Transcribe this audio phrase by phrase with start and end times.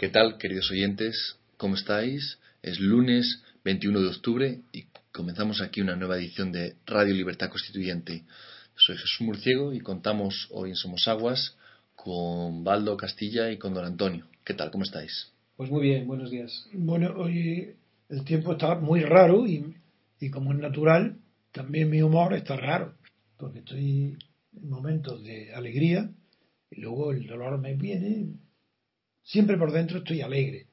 [0.00, 1.36] ¿Qué tal, queridos oyentes?
[1.58, 2.38] ¿Cómo estáis?
[2.62, 8.24] Es lunes 21 de octubre y comenzamos aquí una nueva edición de Radio Libertad Constituyente.
[8.76, 11.54] Soy Jesús Murciego y contamos hoy en Somos Aguas
[11.96, 14.26] con Baldo Castilla y con Don Antonio.
[14.42, 14.70] ¿Qué tal?
[14.70, 15.34] ¿Cómo estáis?
[15.58, 16.66] Pues muy bien, buenos días.
[16.72, 17.74] Bueno, hoy
[18.08, 19.76] el tiempo está muy raro y,
[20.18, 21.18] y como es natural,
[21.52, 22.94] también mi humor está raro,
[23.36, 24.16] porque estoy
[24.56, 26.10] en momentos de alegría
[26.70, 28.28] y luego el dolor me viene.
[29.22, 30.66] Siempre por dentro estoy alegre,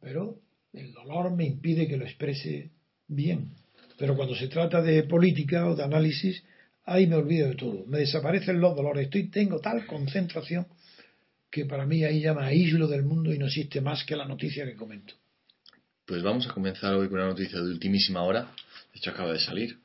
[0.00, 0.38] pero
[0.72, 2.70] el dolor me impide que lo exprese
[3.08, 3.54] bien.
[3.98, 6.42] Pero cuando se trata de política o de análisis,
[6.84, 7.84] ahí me olvido de todo.
[7.86, 9.04] Me desaparecen los dolores.
[9.04, 10.66] Estoy, tengo tal concentración
[11.50, 14.26] que para mí ahí ya me aíslo del mundo y no existe más que la
[14.26, 15.14] noticia que comento.
[16.06, 18.50] Pues vamos a comenzar hoy con una noticia de ultimísima hora.
[18.92, 19.76] De hecho, acaba de salir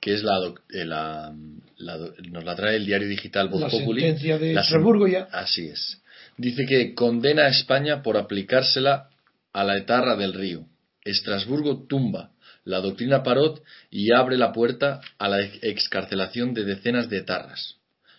[0.00, 1.34] que es la, eh, la,
[1.78, 1.98] la,
[2.30, 4.02] nos la trae el diario digital Voz La Populi.
[4.02, 4.64] sentencia de La
[5.10, 5.28] ya.
[5.32, 6.02] Así es.
[6.36, 9.08] Dice que condena a España por aplicársela
[9.52, 10.66] a la etarra del río.
[11.04, 12.32] Estrasburgo tumba
[12.64, 17.76] la doctrina Parot y abre la puerta a la ex- excarcelación de decenas de etarras.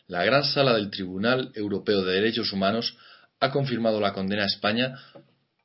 [0.08, 2.98] La gran sala del Tribunal Europeo de Derechos Humanos
[3.42, 4.98] ha confirmado la condena a España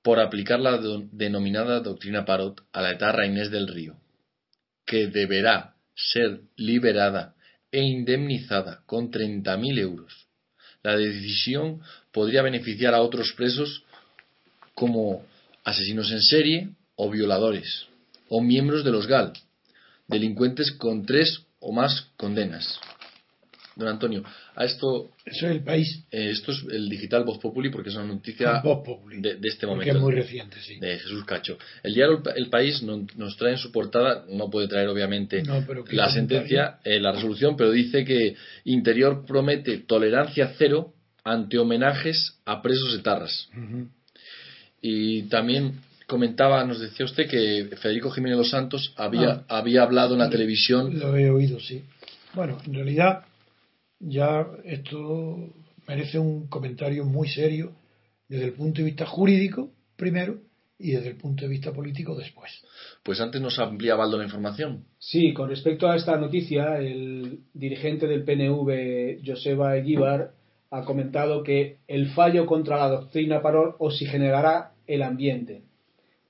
[0.02, 0.78] por aplicar la
[1.12, 3.96] denominada doctrina Parot a la etarra Inés del Río,
[4.84, 7.34] que deberá ser liberada
[7.70, 10.26] e indemnizada con 30.000 euros.
[10.82, 11.80] La decisión
[12.12, 13.84] podría beneficiar a otros presos
[14.74, 15.24] como
[15.64, 17.86] asesinos en serie o violadores,
[18.28, 19.32] o miembros de los GAL,
[20.08, 22.78] delincuentes con tres o más condenas.
[23.74, 24.22] Don Antonio,
[24.54, 26.04] a esto, Eso es el país.
[26.10, 29.18] eh, esto es el digital Voz Populi porque es una noticia Voz Populi.
[29.22, 30.78] de, de este momento es muy reciente, sí.
[30.78, 31.56] de Jesús Cacho.
[31.82, 34.88] El diario El Pa- El País no- nos trae en su portada, no puede traer
[34.88, 40.92] obviamente No, la sentencia, eh, la resolución, pero dice que Interior promete tolerancia cero
[41.24, 43.48] ante homenajes a presos etarras.
[43.56, 43.88] Ujú.
[44.80, 49.58] Y también comentaba, nos decía usted que Federico Jiménez Los Santos había, Ah.
[49.58, 50.98] había hablado en la televisión.
[50.98, 51.82] Lo he oído, sí.
[52.34, 53.24] Bueno, en realidad
[54.00, 55.52] ya esto
[55.86, 57.72] merece un comentario muy serio
[58.28, 60.40] desde el punto de vista jurídico, primero,
[60.78, 62.50] y desde el punto de vista político, después.
[63.04, 64.84] Pues antes nos amplía Baldo la información.
[64.98, 70.32] Sí, con respecto a esta noticia, el dirigente del PNV, Joseba Eguíbar,
[70.72, 75.60] ha comentado que el fallo contra la doctrina Parol oxigenará el ambiente.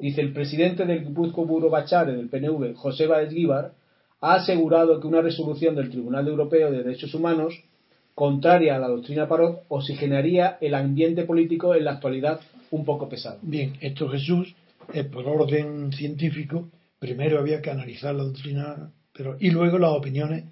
[0.01, 3.73] Dice el presidente del Guipuzco Buro Bachare del PNV, Joseba Eguíbar,
[4.21, 7.63] ha asegurado que una resolución del Tribunal Europeo de Derechos Humanos,
[8.17, 12.41] contraria a la doctrina Parol, oxigenaría el ambiente político en la actualidad
[12.73, 13.39] un poco pesado.
[13.43, 14.57] Bien, esto Jesús,
[14.93, 20.45] es por orden científico, primero había que analizar la doctrina, pero y luego las opiniones,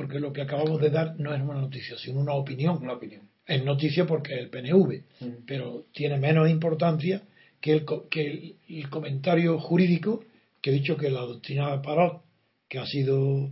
[0.00, 2.78] porque lo que acabamos de dar no es una noticia, sino una opinión.
[2.80, 3.28] Una opinión.
[3.46, 5.44] Es noticia porque es el PNV, Mm.
[5.46, 7.20] pero tiene menos importancia
[7.60, 10.24] que el, que el, el comentario jurídico
[10.62, 12.22] que he dicho que la doctrina de Parot,
[12.66, 13.50] que ha sido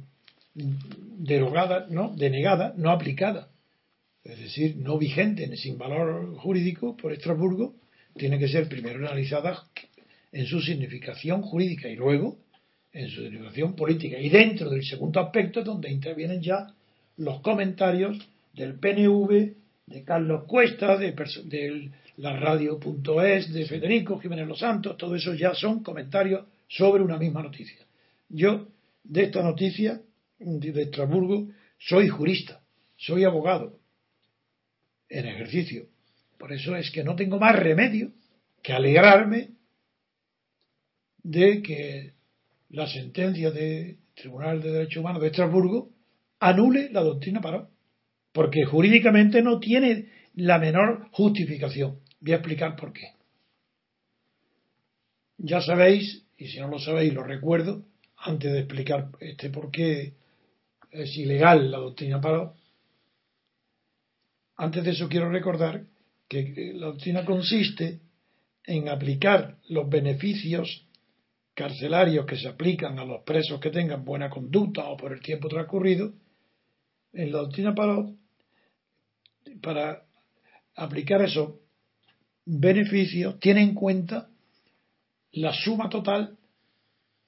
[0.54, 3.50] derogada, no, denegada, no aplicada,
[4.25, 7.75] es decir, no vigente, sin valor jurídico por Estrasburgo,
[8.16, 9.65] tiene que ser primero analizada
[10.32, 12.38] en su significación jurídica y luego
[12.98, 14.19] en su significación política.
[14.19, 16.66] Y dentro del segundo aspecto, donde intervienen ya
[17.16, 18.19] los comentarios
[18.53, 19.54] del PNV,
[19.86, 25.54] de Carlos Cuesta, de, de la radio.es, de Federico Jiménez Los Santos, todo eso ya
[25.54, 27.78] son comentarios sobre una misma noticia.
[28.28, 28.66] Yo,
[29.04, 30.03] de esta noticia,
[30.38, 31.48] de Estrasburgo,
[31.78, 32.60] soy jurista,
[32.97, 33.78] soy abogado,
[35.09, 35.86] en ejercicio.
[36.36, 38.10] Por eso es que no tengo más remedio
[38.60, 39.50] que alegrarme
[41.22, 42.18] de que
[42.71, 45.91] la sentencia del Tribunal de Derechos Humanos de Estrasburgo
[46.41, 47.71] anule la doctrina Parot,
[48.33, 52.01] porque jurídicamente no tiene la menor justificación.
[52.21, 53.13] Voy a explicar por qué.
[55.39, 57.84] Ya sabéis, y si no lo sabéis lo recuerdo,
[58.16, 60.15] antes de explicar este por qué
[60.91, 62.54] es ilegal la doctrina Parot,
[64.57, 65.84] antes de eso quiero recordar
[66.28, 68.01] que la doctrina consiste
[68.65, 70.84] en aplicar los beneficios
[71.59, 75.49] carcelarios que se aplican a los presos que tengan buena conducta o por el tiempo
[75.49, 76.13] transcurrido,
[77.13, 78.15] en la doctrina Parot,
[79.60, 80.05] para
[80.77, 81.55] aplicar esos
[82.45, 84.28] beneficios, tiene en cuenta
[85.33, 86.39] la suma total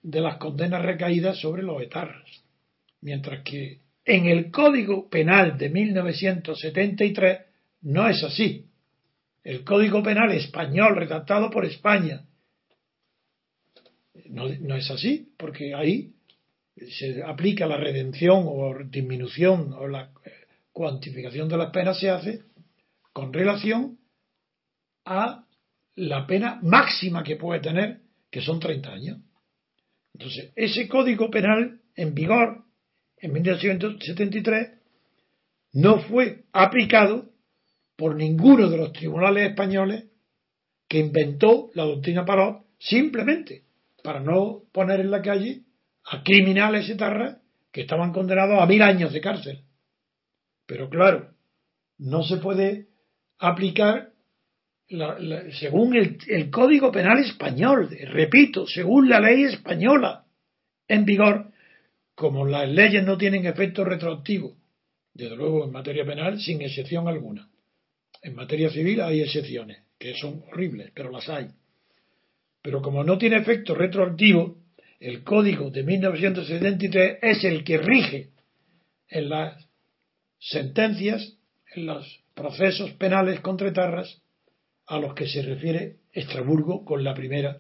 [0.00, 2.31] de las condenas recaídas sobre los etarras.
[3.00, 7.38] Mientras que en el Código Penal de 1973
[7.83, 8.67] no es así.
[9.43, 12.26] El Código Penal español redactado por España
[14.31, 16.15] no, es así, porque ahí
[16.77, 20.11] se aplica la redención o disminución o la
[20.73, 22.43] cuantificación de las penas se hace
[23.12, 23.99] con relación
[25.05, 25.45] a
[25.97, 29.19] la pena máxima que puede tener, que son 30 años.
[30.15, 32.65] Entonces, ese código penal en vigor
[33.17, 34.71] en 1973
[35.73, 37.31] no fue aplicado
[37.97, 40.05] por ninguno de los tribunales españoles
[40.89, 43.65] que inventó la doctrina Parot simplemente
[44.02, 45.62] para no poner en la calle
[46.05, 47.38] a criminales etarras
[47.73, 49.64] que estaban condenados a mil años de cárcel.
[50.67, 51.35] Pero claro,
[51.99, 52.88] no se puede
[53.38, 54.11] aplicar
[55.61, 60.25] según el, Código Penal español, repito, según la ley española
[60.88, 61.52] en vigor,
[62.14, 64.56] como las leyes no tienen efecto retroactivo,
[65.14, 67.49] desde luego en materia penal, sin excepción alguna.
[68.20, 71.49] En materia civil hay excepciones, que son horribles, pero las hay.
[72.62, 74.57] Pero como no tiene efecto retroactivo,
[74.99, 78.31] el Código de 1973 es el que rige
[79.09, 79.67] en las
[80.39, 81.37] sentencias,
[81.75, 84.23] en los procesos penales contra Tarras,
[84.87, 87.59] a los que se refiere Estrasburgo con la primera,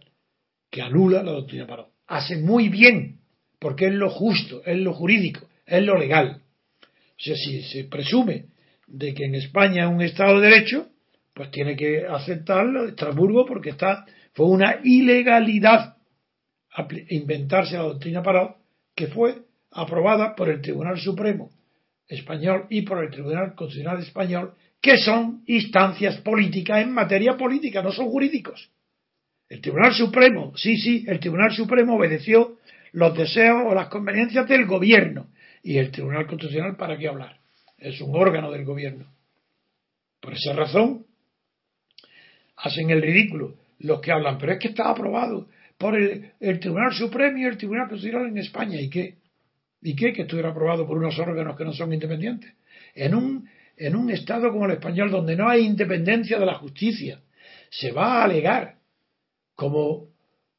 [0.70, 1.90] que anula la doctrina Parot.
[2.06, 3.20] Hace muy bien,
[3.58, 6.42] porque es lo justo, es lo jurídico, es lo legal.
[6.82, 8.46] O sea, si se presume
[8.86, 10.88] de que en España es un Estado de Derecho,
[11.34, 15.96] pues tiene que aceptarlo Estrasburgo porque está, fue una ilegalidad
[17.08, 18.56] inventarse la doctrina Parot,
[18.94, 19.42] que fue
[19.72, 21.50] aprobada por el Tribunal Supremo
[22.06, 27.92] español y por el Tribunal Constitucional español que son instancias políticas en materia política, no
[27.92, 28.70] son jurídicos.
[29.48, 32.56] El Tribunal Supremo, sí, sí, el Tribunal Supremo obedeció
[32.92, 35.28] los deseos o las conveniencias del gobierno.
[35.62, 37.38] Y el Tribunal Constitucional, ¿para qué hablar?
[37.76, 39.06] Es un órgano del gobierno.
[40.20, 41.04] Por esa razón,
[42.56, 47.38] hacen el ridículo los que hablan, pero es que está aprobado por el, Tribunal Supremo
[47.38, 48.80] y el Tribunal Constitucional en España.
[48.80, 49.16] ¿Y qué?
[49.82, 50.12] ¿Y qué?
[50.12, 52.52] Que estuviera aprobado por unos órganos que no son independientes.
[52.94, 57.20] En un en un Estado como el español, donde no hay independencia de la justicia,
[57.70, 58.74] se va a alegar
[59.54, 60.08] como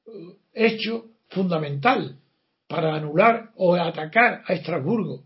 [0.07, 0.11] eh,
[0.53, 2.17] hecho fundamental
[2.67, 5.23] para anular o atacar a Estrasburgo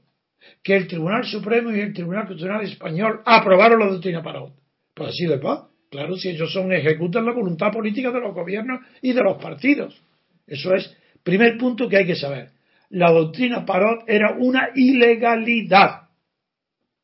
[0.61, 4.53] que el Tribunal Supremo y el Tribunal Constitucional Español aprobaron la doctrina Parot.
[4.93, 5.63] Pues así de paz.
[5.95, 9.97] Claro, si ellos son ejecutan la voluntad política de los gobiernos y de los partidos.
[10.45, 10.93] Eso es
[11.23, 12.49] primer punto que hay que saber.
[12.89, 16.09] La doctrina Parot era una ilegalidad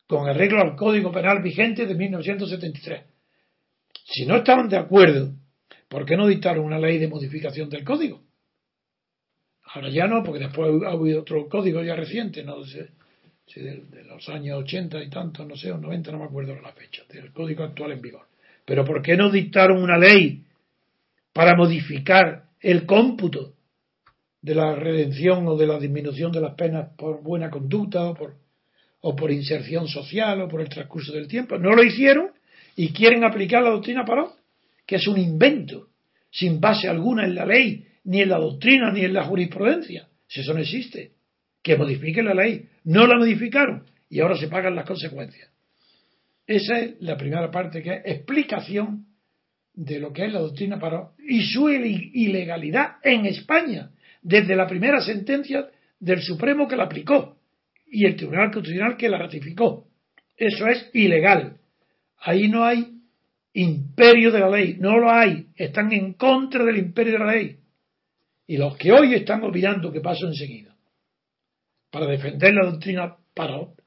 [0.08, 3.04] con arreglo al Código Penal vigente de 1973.
[4.04, 5.36] Si no estaban de acuerdo,
[5.88, 8.22] ¿por qué no dictaron una ley de modificación del código?
[9.74, 12.90] Ahora ya no, porque después ha habido otro código ya reciente, no sé,
[13.48, 16.74] si de, los años 80 y tantos, no sé, o 90, no me acuerdo la
[16.74, 18.31] fecha, del código actual en vigor.
[18.66, 20.44] Pero ¿por qué no dictaron una ley
[21.34, 23.54] para modificar el cómputo
[24.42, 28.42] de la redención o de la disminución de las penas por buena conducta o por
[29.02, 31.58] o por inserción social o por el transcurso del tiempo.
[31.58, 32.30] No lo hicieron
[32.76, 34.36] y quieren aplicar la doctrina Parot,
[34.86, 35.88] que es un invento
[36.30, 40.08] sin base alguna en la ley, ni en la doctrina, ni en la jurisprudencia.
[40.28, 41.12] Si eso no existe,
[41.62, 42.70] que modifiquen la ley.
[42.86, 45.50] No la modificaron y ahora se pagan las consecuencias.
[46.52, 49.06] Esa es la primera parte que es explicación
[49.74, 53.92] de lo que es la doctrina Parot y su ilegalidad en España,
[54.22, 57.38] desde la primera sentencia del Supremo que la aplicó
[57.88, 59.88] y el Tribunal Constitucional que la ratificó.
[60.36, 61.56] Eso es ilegal.
[62.18, 62.98] Ahí no hay
[63.54, 65.48] imperio de la ley, no lo hay.
[65.56, 67.60] Están en contra del imperio de la ley.
[68.48, 70.76] Y los que hoy están opinando que paso enseguida
[71.90, 73.81] para defender la doctrina Parot,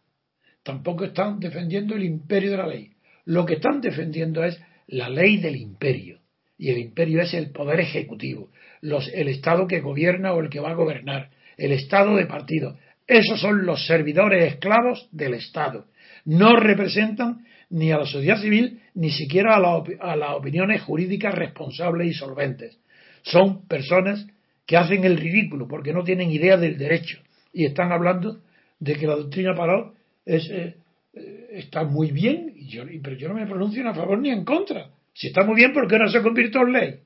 [0.64, 2.90] tampoco están defendiendo el imperio de la ley.
[3.26, 6.18] Lo que están defendiendo es la ley del imperio.
[6.58, 10.60] Y el imperio es el poder ejecutivo, los, el Estado que gobierna o el que
[10.60, 12.76] va a gobernar, el Estado de partido.
[13.06, 15.86] Esos son los servidores esclavos del Estado.
[16.24, 22.14] No representan ni a la sociedad civil ni siquiera a, las opiniones jurídicas responsables y
[22.14, 22.78] solventes.
[23.22, 24.26] Son personas
[24.64, 27.18] que hacen el ridículo porque no tienen idea del derecho
[27.52, 28.38] y están hablando
[28.78, 29.94] de que la doctrina Parot
[30.24, 30.76] es, eh,
[31.12, 34.30] eh, está muy bien, y yo, pero yo no me pronuncio ni a favor ni
[34.30, 34.90] en contra.
[35.12, 37.00] Si está muy bien, ¿por qué no se convirtió en ley?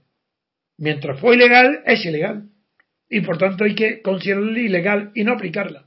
[0.78, 2.48] Mientras fue ilegal, es ilegal.
[3.10, 5.86] Y por tanto hay que considerarla ilegal y no aplicarla.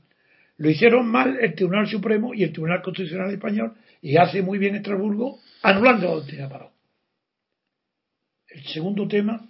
[0.56, 4.76] Lo hicieron mal el Tribunal Supremo y el Tribunal Constitucional Español y hace muy bien
[4.76, 6.48] Estrasburgo anulando la doctrina.
[8.48, 9.48] El segundo tema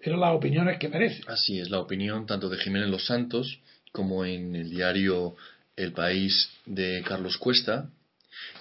[0.00, 1.22] eran las opiniones que merece.
[1.28, 3.60] Así es, la opinión tanto de Jiménez Los Santos
[3.92, 5.36] como en el diario
[5.82, 7.90] El País de Carlos Cuesta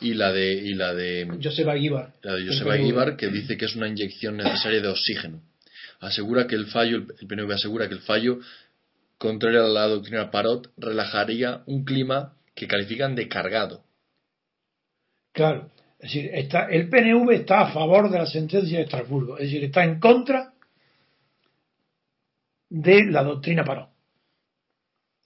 [0.02, 2.14] y la de y la de Joseba Aguibar.
[2.22, 5.42] La de Joseba Aguibar que dice que es una inyección necesaria de oxígeno.
[6.00, 8.40] Asegura que el fallo el PNV asegura que el fallo
[9.20, 13.84] contrario a la doctrina Parot, relajaría un clima que califican de cargado.
[15.34, 19.44] Claro, Es decir, está, el PNV está a favor de la sentencia de Estrasburgo, es
[19.44, 20.54] decir, está en contra
[22.70, 23.90] de la doctrina Paró.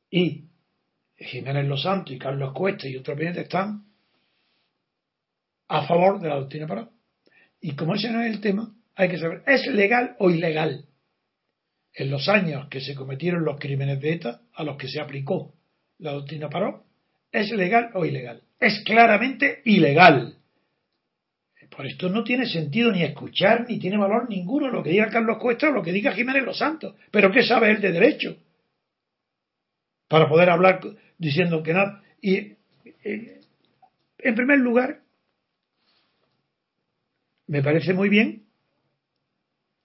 [0.10, 0.43] Y
[1.24, 3.84] Jiménez Los Santos y Carlos Cuesta y otros presidentes están
[5.68, 6.90] a favor de la doctrina Paró.
[7.62, 10.86] Y como ese no es el tema, hay que saber, ¿es legal o ilegal?
[11.94, 15.54] En los años que se cometieron los crímenes de ETA, a los que se aplicó
[16.00, 16.86] la doctrina Paró,
[17.32, 18.42] ¿es legal o ilegal?
[18.60, 20.38] Es claramente ilegal.
[21.76, 25.38] Por esto no tiene sentido ni escuchar, ni tiene valor ninguno lo que diga Carlos
[25.40, 26.96] Cuesta o lo que diga Jiménez Los Santos.
[27.10, 28.38] Pero ¿qué sabe él de derecho?
[30.08, 30.80] Para poder hablar
[31.24, 32.04] diciendo que nada.
[32.22, 32.36] Y,
[33.04, 33.40] eh,
[34.20, 35.02] en primer lugar,
[37.48, 38.44] me parece muy bien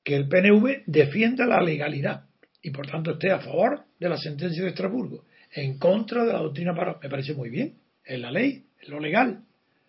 [0.05, 2.27] que el PNV defienda la legalidad
[2.63, 6.41] y por tanto esté a favor de la sentencia de Estrasburgo, en contra de la
[6.41, 6.99] doctrina para.
[7.03, 9.45] Me parece muy bien, es la ley, es lo legal.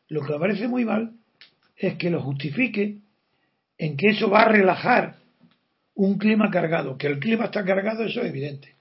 [0.08, 1.14] Lo que me parece muy mal
[1.78, 2.98] es que lo justifique
[3.78, 5.16] en que eso va a relajar
[5.96, 6.98] un clima cargado.
[6.98, 8.76] Que el clima está cargado, eso es evidente.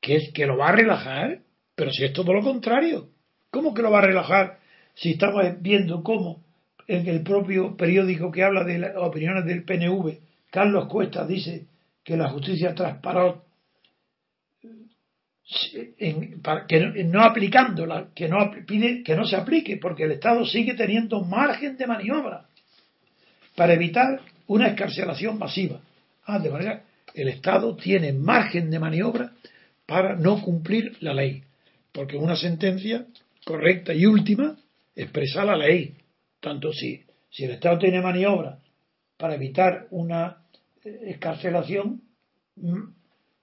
[0.00, 1.40] Que es que lo va a relajar,
[1.74, 3.08] pero si es todo lo contrario.
[3.50, 4.58] ¿Cómo que lo va a relajar
[4.94, 6.42] si estamos viendo cómo
[6.86, 10.18] en el propio periódico que habla de las opiniones del PNV,
[10.50, 11.66] Carlos Cuesta dice
[12.02, 13.44] que la justicia transparó
[16.68, 21.22] que no aplicándola, que no pide que no se aplique, porque el Estado sigue teniendo
[21.22, 22.46] margen de maniobra
[23.54, 25.80] para evitar una escarcelación masiva.
[26.24, 26.82] Ah, de manera,
[27.14, 29.32] el Estado tiene margen de maniobra
[29.86, 31.42] para no cumplir la ley,
[31.94, 33.06] porque una sentencia
[33.44, 34.56] correcta y última
[34.96, 35.96] expresa la ley.
[36.40, 38.58] Tanto si, si el Estado tiene maniobra
[39.16, 40.42] para evitar una
[40.82, 42.02] escarcelación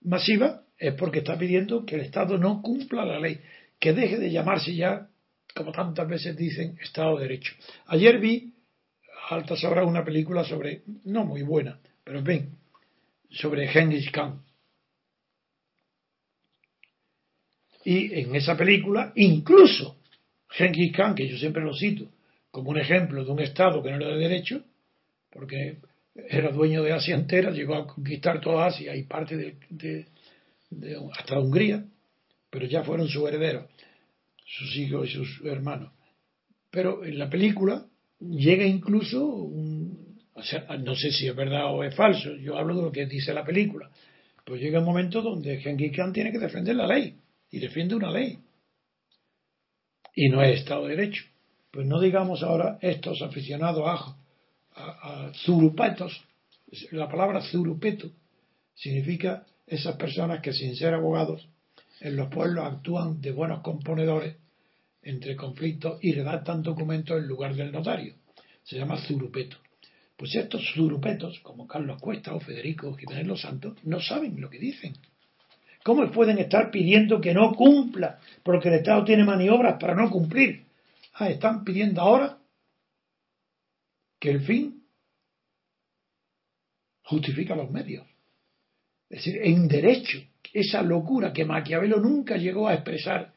[0.01, 3.39] masiva, es porque está pidiendo que el Estado no cumpla la ley,
[3.79, 5.07] que deje de llamarse ya,
[5.55, 7.53] como tantas veces dicen, Estado de Derecho.
[7.87, 8.53] Ayer vi
[9.29, 12.49] a altas una película sobre, no muy buena, pero en fin,
[13.29, 14.41] sobre Genghis Khan.
[17.83, 19.97] Y en esa película, incluso
[20.49, 22.09] Genghis Khan, que yo siempre lo cito
[22.51, 24.63] como un ejemplo de un Estado que no era de derecho,
[25.31, 25.77] porque
[26.13, 30.05] era dueño de Asia entera, llegó a conquistar toda Asia y parte de
[31.17, 31.85] hasta Hungría,
[32.49, 33.65] pero ya fueron sus herederos,
[34.45, 35.91] sus hijos y sus hermanos.
[36.69, 37.85] Pero en la película
[38.19, 42.81] llega incluso, o sea, no sé si es verdad o es falso, yo hablo de
[42.83, 43.89] lo que dice la película,
[44.45, 47.15] pues llega un momento donde Genghis Khan tiene que defender la ley,
[47.51, 48.39] y defiende una ley,
[50.15, 51.23] y no es Estado de Derecho.
[51.71, 54.17] Pues no digamos ahora estos aficionados a,
[54.75, 56.21] a, zurupetos,
[56.91, 58.11] la palabra zurupeto
[58.75, 61.47] significa esas personas que sin ser abogados
[62.01, 64.35] en los pueblos actúan de buenos componedores
[65.03, 68.15] entre conflictos y redactan documentos en lugar del notario.
[68.63, 69.57] Se llama zurupeto.
[70.17, 74.59] Pues estos zurupetos, como Carlos Cuesta o Federico Jiménez Los Santos, no saben lo que
[74.59, 74.93] dicen.
[75.83, 78.19] ¿Cómo pueden estar pidiendo que no cumpla?
[78.43, 80.65] Porque el Estado tiene maniobras para no cumplir.
[81.13, 82.37] Ah, están pidiendo ahora
[84.19, 84.83] que el fin
[87.03, 88.05] justifica los medios.
[89.09, 90.19] Es decir, en derecho,
[90.53, 93.33] esa locura que Maquiavelo nunca llegó a expresar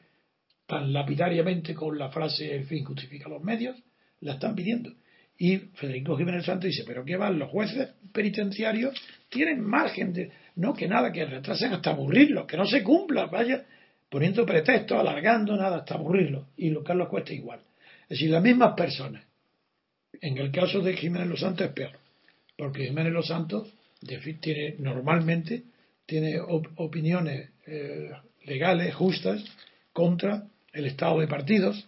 [0.65, 3.77] tan lapidariamente con la frase el fin justifica los medios,
[4.21, 4.91] la están pidiendo.
[5.37, 7.37] Y Federico Jiménez Santos dice, pero ¿qué van?
[7.37, 8.95] Los jueces penitenciarios
[9.29, 13.65] tienen margen de, no que nada, que retrasen hasta aburrirlos, que no se cumpla, vaya
[14.09, 16.47] poniendo pretextos, alargando, nada, hasta aburrirlos.
[16.55, 17.59] Y lo Carlos Cuesta igual.
[18.03, 19.23] Es decir, las mismas personas.
[20.21, 21.99] En el caso de Jiménez Los Santos es peor,
[22.57, 23.73] porque Jiménez Los Santos
[24.39, 25.63] tiene normalmente
[26.05, 28.11] tiene opiniones eh,
[28.45, 29.43] legales justas
[29.91, 31.87] contra el estado de partidos,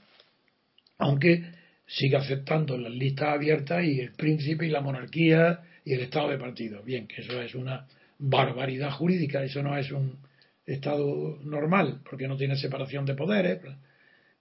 [0.98, 1.44] aunque
[1.88, 6.38] sigue aceptando las listas abiertas y el príncipe y la monarquía y el estado de
[6.38, 6.84] partidos.
[6.84, 7.88] Bien, que eso es una
[8.20, 10.20] barbaridad jurídica, eso no es un
[10.66, 13.62] estado normal, porque no tiene separación de poderes,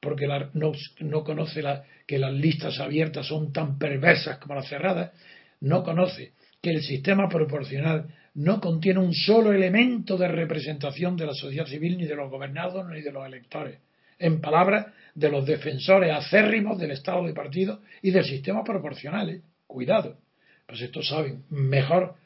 [0.00, 5.12] porque no, no, conoce la, que las listas abiertas son tan perversas como las cerradas,
[5.60, 11.32] no conoce que el sistema proporcional no contiene un solo elemento de representación de la
[11.32, 13.78] sociedad civil, ni de los gobernados, ni de los electores.
[14.18, 19.30] En palabras de los defensores acérrimos del Estado de partido y del sistema proporcional.
[19.30, 19.42] ¿eh?
[19.66, 20.18] Cuidado.
[20.66, 22.16] Pues estos saben mejor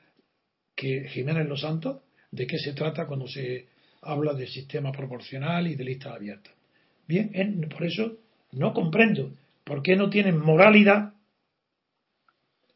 [0.74, 3.66] que Jiménez Los Santos de qué se trata cuando se
[4.02, 6.54] habla de sistema proporcional y de listas abiertas.
[7.06, 8.18] Bien, por eso
[8.52, 11.12] no comprendo por qué no tienen moralidad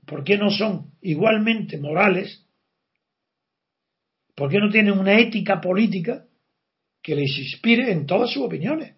[0.07, 2.45] ¿Por qué no son igualmente morales?
[4.35, 6.27] ¿Por qué no tienen una ética política
[7.03, 8.95] que les inspire en todas sus opiniones?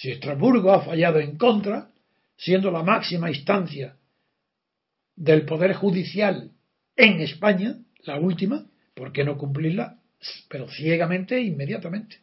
[0.00, 1.90] Si Estrasburgo ha fallado en contra,
[2.34, 3.96] siendo la máxima instancia
[5.14, 6.52] del Poder Judicial
[6.96, 8.64] en España, la última,
[8.94, 9.98] ¿por qué no cumplirla?
[10.48, 12.16] Pero ciegamente e inmediatamente.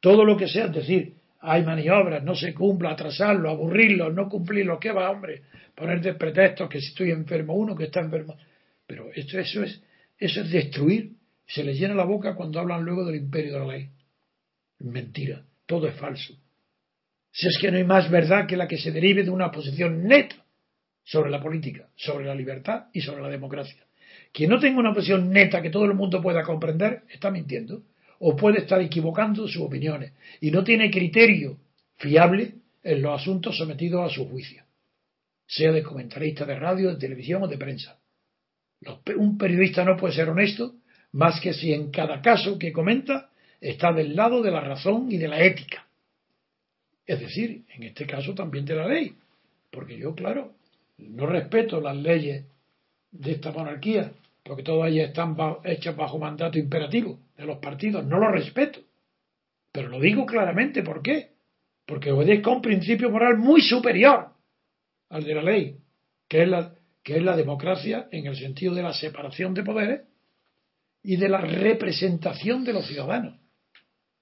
[0.00, 4.78] Todo lo que sea, es decir, hay maniobras, no se cumpla, atrasarlo, aburrirlo, no cumplirlo,
[4.78, 5.44] ¿qué va, hombre?
[5.74, 8.36] Poner de pretextos que si estoy enfermo uno, que está enfermo.
[8.86, 9.82] Pero esto, eso, es,
[10.18, 11.12] eso es destruir.
[11.46, 13.88] Se les llena la boca cuando hablan luego del imperio de la ley.
[14.80, 16.41] Mentira, todo es falso.
[17.32, 20.04] Si es que no hay más verdad que la que se derive de una posición
[20.06, 20.36] neta
[21.02, 23.82] sobre la política, sobre la libertad y sobre la democracia.
[24.32, 27.82] Quien no tenga una posición neta que todo el mundo pueda comprender, está mintiendo
[28.18, 31.58] o puede estar equivocando sus opiniones y no tiene criterio
[31.96, 34.62] fiable en los asuntos sometidos a su juicio,
[35.46, 37.98] sea de comentarista de radio, de televisión o de prensa.
[39.16, 40.74] Un periodista no puede ser honesto
[41.12, 45.18] más que si en cada caso que comenta está del lado de la razón y
[45.18, 45.86] de la ética.
[47.06, 49.16] Es decir, en este caso también de la ley.
[49.70, 50.52] Porque yo, claro,
[50.98, 52.44] no respeto las leyes
[53.10, 58.04] de esta monarquía, porque todas ellas están hechas bajo mandato imperativo de los partidos.
[58.04, 58.80] No lo respeto.
[59.72, 60.82] Pero lo digo claramente.
[60.82, 61.30] ¿Por qué?
[61.86, 64.28] Porque obedezco a un principio moral muy superior
[65.08, 65.76] al de la ley,
[66.28, 70.00] que es la, que es la democracia en el sentido de la separación de poderes
[71.02, 73.41] y de la representación de los ciudadanos.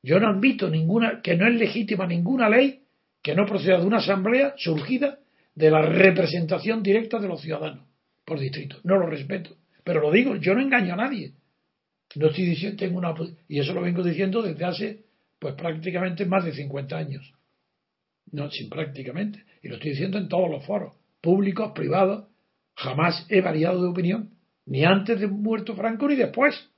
[0.03, 2.83] Yo no admito ninguna, que no es legítima ninguna ley
[3.23, 5.19] que no proceda de una asamblea surgida
[5.55, 7.87] de la representación directa de los ciudadanos
[8.25, 8.79] por distrito.
[8.85, 9.57] No lo respeto.
[9.85, 11.35] Pero lo digo, yo no engaño a nadie.
[12.15, 13.15] No estoy diciendo, tengo una.
[13.49, 15.05] Y eso lo vengo diciendo desde hace,
[15.39, 17.33] pues prácticamente más de 50 años.
[18.33, 19.45] No, sin prácticamente.
[19.63, 22.29] Y lo estoy diciendo en todos los foros, públicos, privados.
[22.77, 24.31] Jamás he variado de opinión,
[24.65, 26.71] ni antes de muerto Franco ni después.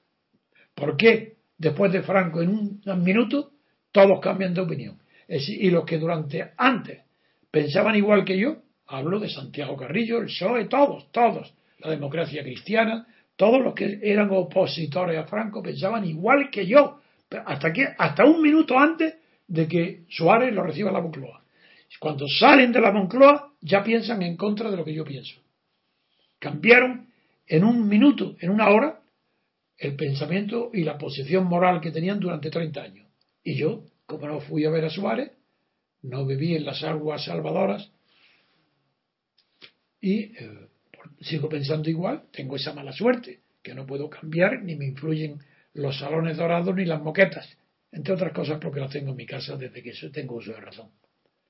[0.74, 1.36] ¿Por qué?
[1.58, 3.52] Después de Franco, en un minuto,
[3.92, 4.98] todos cambian de opinión.
[5.28, 7.02] Y los que durante antes
[7.50, 13.06] pensaban igual que yo, hablo de Santiago Carrillo, el PSOE, todos, todos, la democracia cristiana,
[13.36, 17.00] todos los que eran opositores a Franco pensaban igual que yo,
[17.46, 19.14] hasta, que, hasta un minuto antes
[19.46, 21.42] de que Suárez lo reciba a la Moncloa.
[21.98, 25.40] Cuando salen de la Moncloa ya piensan en contra de lo que yo pienso.
[26.38, 27.08] Cambiaron
[27.46, 29.00] en un minuto, en una hora,
[29.82, 33.08] el pensamiento y la posición moral que tenían durante 30 años.
[33.42, 35.32] Y yo, como no fui a ver a Suárez,
[36.02, 37.90] no viví en las aguas salvadoras
[40.00, 40.68] y eh,
[41.20, 45.40] sigo pensando igual, tengo esa mala suerte, que no puedo cambiar, ni me influyen
[45.74, 47.48] los salones dorados ni las moquetas,
[47.90, 50.90] entre otras cosas porque las tengo en mi casa desde que tengo uso de razón.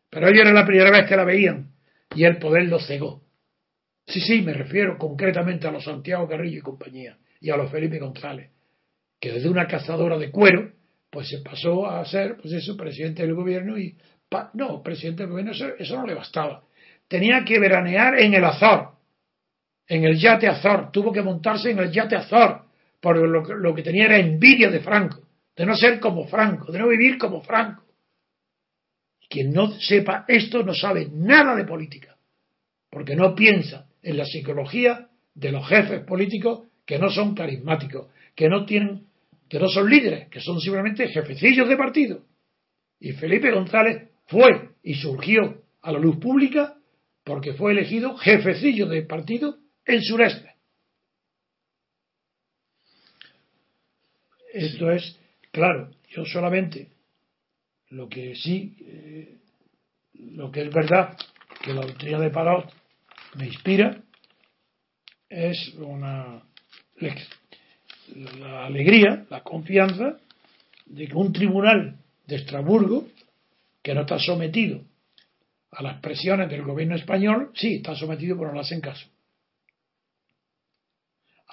[0.08, 1.72] Pero ellos era la primera vez que la veían
[2.14, 3.22] y el poder los cegó.
[4.06, 7.98] Sí, sí, me refiero concretamente a los Santiago Carrillo y compañía y a los Felipe
[7.98, 8.50] González,
[9.20, 10.70] que desde una cazadora de cuero,
[11.10, 13.96] pues se pasó a ser, pues eso, presidente del gobierno y,
[14.54, 16.62] no, presidente del gobierno, eso, no le bastaba.
[17.08, 18.92] Tenía que veranear en el Azor,
[19.88, 22.62] en el yate Azor, tuvo que montarse en el yate Azor,
[23.00, 25.20] porque lo, lo que tenía era envidia de Franco,
[25.56, 27.82] de no ser como Franco, de no vivir como Franco.
[29.28, 32.16] Quien no sepa esto no sabe nada de política,
[32.88, 38.48] porque no piensa en la psicología de los jefes políticos que no son carismáticos, que
[38.48, 39.06] no tienen,
[39.48, 42.24] que no son líderes, que son simplemente jefecillos de partido.
[43.00, 46.76] Y Felipe González fue y surgió a la luz pública
[47.24, 50.52] porque fue elegido jefecillo de partido el sureste.
[54.52, 55.18] Esto es,
[55.50, 56.90] claro, yo solamente
[57.88, 59.38] lo que sí, eh,
[60.14, 61.16] lo que es verdad,
[61.62, 62.72] que la doctrina de Parot
[63.36, 64.02] me inspira,
[65.28, 66.42] es una
[67.00, 70.18] la alegría, la confianza
[70.86, 73.08] de que un tribunal de Estrasburgo,
[73.82, 74.82] que no está sometido
[75.70, 79.06] a las presiones del gobierno español, sí está sometido, pero no le hacen caso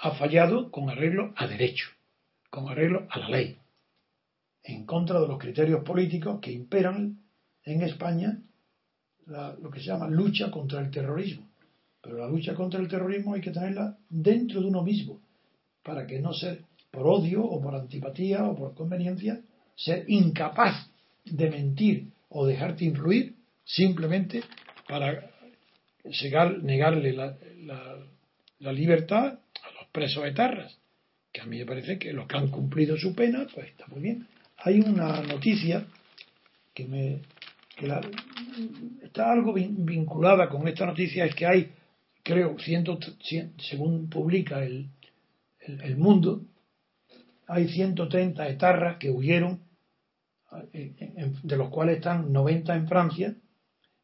[0.02, 1.88] ha fallado con arreglo a derecho,
[2.50, 3.58] con arreglo a la ley,
[4.64, 7.20] en contra de los criterios políticos que imperan
[7.64, 8.40] en España
[9.26, 11.48] lo que se llama lucha contra el terrorismo.
[12.02, 15.22] Pero la lucha contra el terrorismo hay que tenerla dentro de uno mismo,
[15.84, 16.62] para que no ser
[16.92, 19.42] por odio o por antipatía o por conveniencia,
[19.76, 20.90] ser incapaz
[21.26, 24.42] de mentir o dejarte influir simplemente
[24.88, 25.30] para
[26.62, 27.38] negarle la,
[28.60, 29.40] la libertad
[29.92, 30.78] presos etarras,
[31.32, 34.02] que a mí me parece que los que han cumplido su pena, pues está muy
[34.02, 34.28] bien.
[34.58, 35.86] Hay una noticia
[36.74, 37.22] que me
[39.02, 41.72] está algo vinculada con esta noticia, es que hay,
[42.24, 43.00] creo, ciento,
[43.58, 44.88] según publica el,
[45.82, 46.42] el, Mundo,
[47.48, 49.62] hay 130 etarras que huyeron,
[50.72, 53.36] de los cuales están 90 en Francia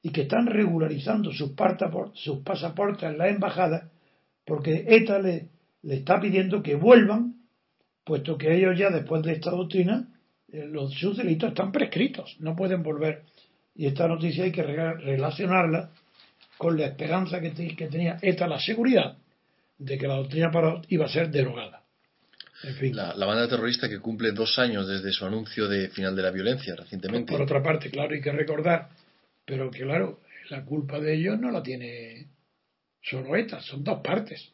[0.02, 1.54] y que están regularizando sus,
[2.14, 3.90] sus pasaportes en la embajada
[4.46, 5.50] porque ETA le,
[5.82, 7.36] le está pidiendo que vuelvan,
[8.04, 10.08] puesto que ellos ya después de esta doctrina,
[10.52, 13.24] eh, los, sus delitos están prescritos, no pueden volver.
[13.74, 15.90] Y esta noticia hay que relacionarla
[16.58, 19.18] con la esperanza que, que tenía ETA, la seguridad
[19.78, 21.84] de que la doctrina Parot iba a ser derogada.
[22.94, 26.76] La, banda terrorista que cumple dos años desde su anuncio de final de la violencia
[26.76, 27.32] recientemente.
[27.32, 28.90] Por, otra parte, claro, hay que recordar,
[29.46, 32.30] pero que claro, la culpa de ellos no la tiene
[33.02, 34.54] solo ETA, son dos partes.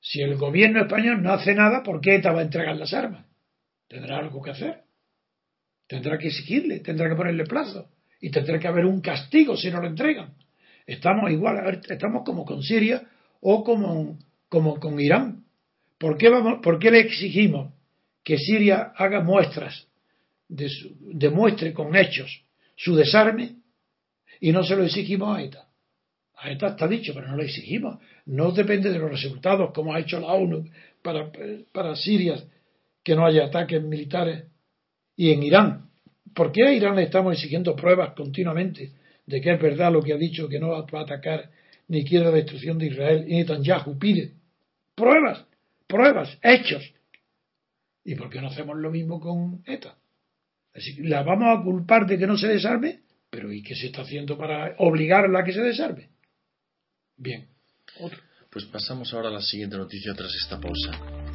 [0.00, 3.24] Si el gobierno español no hace nada, ¿por qué ETA va a entregar las armas?
[3.88, 4.82] Tendrá algo que hacer.
[5.88, 7.88] Tendrá que exigirle, tendrá que ponerle plazo
[8.20, 10.34] y tendrá que haber un castigo si no lo entregan.
[10.86, 13.02] Estamos igual, estamos como con Siria
[13.40, 15.44] o como, como con Irán.
[15.98, 17.72] ¿Por qué, vamos, ¿Por le exigimos
[18.22, 19.86] que Siria haga muestras,
[20.48, 22.42] demuestre con hechos
[22.76, 23.56] su desarme
[24.40, 25.68] y no se lo exigimos a ETA?
[26.36, 27.98] A ETA está dicho, pero no lo exigimos.
[28.26, 30.68] No depende de los resultados, como ha hecho la ONU
[31.02, 31.30] para,
[31.72, 32.36] para Siria,
[33.02, 34.44] que no haya ataques militares.
[35.16, 35.90] Y en Irán,
[36.34, 38.92] ¿por qué a Irán le estamos exigiendo pruebas continuamente
[39.24, 41.50] de que es verdad lo que ha dicho, que no va a atacar
[41.88, 43.24] ni quiere la destrucción de Israel?
[43.28, 44.34] Y Netanyahu pide
[44.94, 45.46] pruebas
[45.86, 46.82] pruebas, hechos.
[48.04, 49.96] ¿Y por qué no hacemos lo mismo con ETA?
[50.74, 54.02] Así la vamos a culpar de que no se desarme, pero ¿y qué se está
[54.02, 56.10] haciendo para obligarla a que se desarme?
[57.16, 57.48] Bien.
[58.50, 61.25] Pues pasamos ahora a la siguiente noticia tras esta pausa.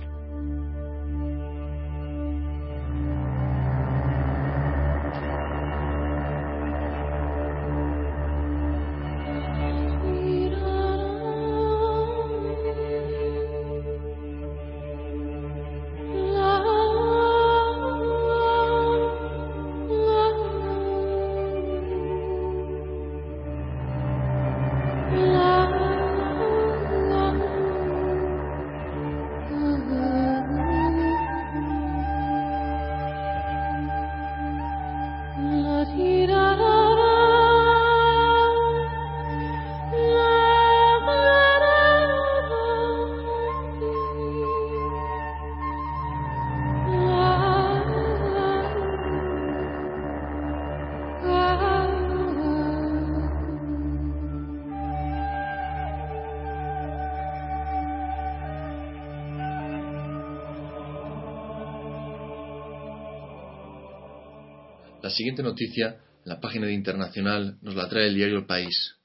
[65.12, 68.96] Siguiente noticia, la página de internacional, nos la trae el diario El País,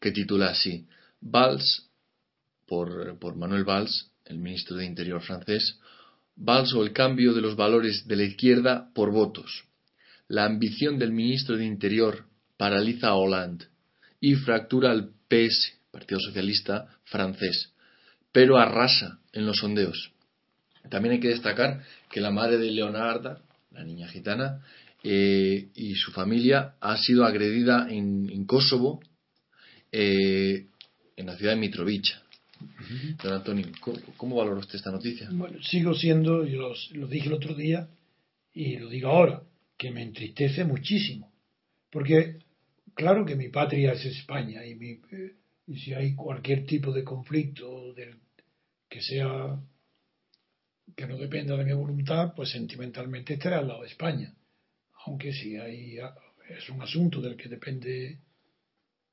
[0.00, 0.86] que titula así:
[1.20, 1.90] Valls,
[2.66, 5.78] por, por Manuel Valls, el ministro de Interior francés,
[6.36, 9.64] Valls o el cambio de los valores de la izquierda por votos.
[10.28, 12.24] La ambición del ministro de Interior
[12.56, 13.66] paraliza a Hollande
[14.20, 17.72] y fractura al PS, Partido Socialista francés,
[18.32, 20.12] pero arrasa en los sondeos.
[20.88, 24.62] También hay que destacar que la madre de Leonarda, la niña gitana,
[25.02, 29.00] eh, y su familia ha sido agredida en, Kosovo,
[29.90, 30.66] eh,
[31.16, 32.22] en la ciudad de Mitrovica.
[33.22, 33.66] Don Antonio,
[34.16, 35.28] ¿cómo, valora usted esta noticia?
[35.32, 37.88] Bueno, sigo siendo, yo lo, dije el otro día
[38.52, 39.42] y lo digo ahora,
[39.78, 41.32] que me entristece muchísimo.
[41.90, 42.40] Porque,
[42.94, 45.34] claro que mi patria es España y, eh,
[45.66, 48.16] y si hay cualquier tipo de conflicto del,
[48.90, 49.58] que sea
[50.94, 54.34] que no dependa de mi voluntad, pues sentimentalmente estaré al lado de España
[55.06, 55.98] aunque si hay,
[56.48, 58.18] es un asunto del que depende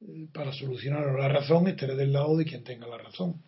[0.01, 3.41] eh, para solucionar la razón, estaré del lado de quien tenga la razón,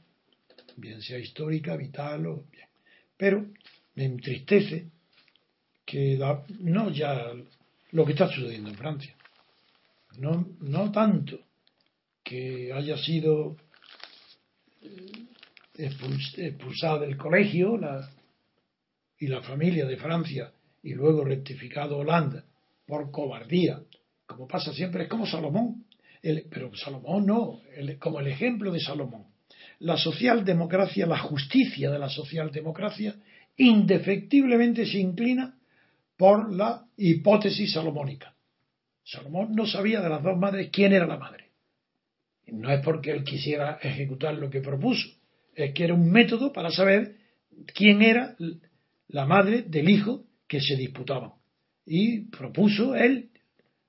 [0.78, 2.68] bien sea histórica, vital o bien.
[3.18, 3.46] Pero
[3.96, 4.88] me entristece
[5.86, 6.20] que
[6.60, 7.34] no ya
[7.92, 9.16] lo que está sucediendo en Francia,
[10.18, 11.40] no, no tanto
[12.24, 13.58] que haya sido
[14.82, 15.26] eh,
[15.78, 17.80] expulsada del colegio
[19.18, 22.46] y la familia de Francia y luego rectificado Holanda
[22.86, 23.82] por cobardía,
[24.26, 25.86] como pasa siempre, es como Salomón.
[26.50, 27.62] pero Salomón no,
[28.00, 29.26] como el ejemplo de Salomón.
[29.80, 33.16] La socialdemocracia, la justicia de la socialdemocracia,
[33.58, 35.56] indefectiblemente se inclina
[36.18, 38.36] por la hipótesis salomónica.
[39.04, 41.46] Salomón no sabía de las dos madres quién era la madre.
[42.48, 45.08] No es porque él quisiera ejecutar lo que propuso,
[45.56, 47.16] es que era un método para saber
[47.74, 48.36] quién era
[49.08, 51.32] la madre del hijo que se disputaban.
[51.86, 53.30] Y propuso él,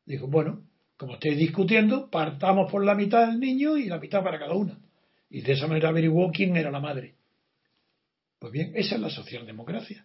[0.04, 0.62] dijo, bueno,
[0.96, 4.78] como estáis discutiendo, partamos por la mitad del niño y la mitad para cada una.
[5.30, 7.14] Y de esa manera averiguó quién era la madre.
[8.38, 10.04] Pues bien, esa es la socialdemocracia.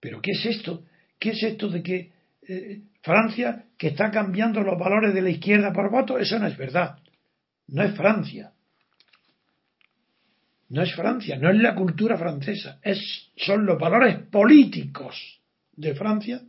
[0.00, 0.84] Pero ¿qué es esto?
[1.18, 2.12] ¿Qué es esto de que
[2.46, 6.56] eh, Francia que está cambiando los valores de la izquierda por voto, eso no es
[6.56, 6.98] verdad.
[7.68, 8.52] No es Francia.
[10.68, 15.43] No es Francia, no es la cultura francesa, es, son los valores políticos
[15.76, 16.42] de Francia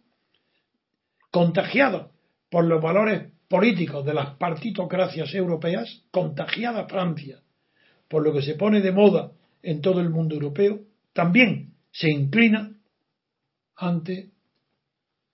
[1.32, 2.12] contagiados
[2.50, 7.42] por los valores políticos de las partitocracias europeas, contagiada Francia
[8.08, 10.82] por lo que se pone de moda en todo el mundo europeo,
[11.14, 12.76] también se inclina
[13.76, 14.32] ante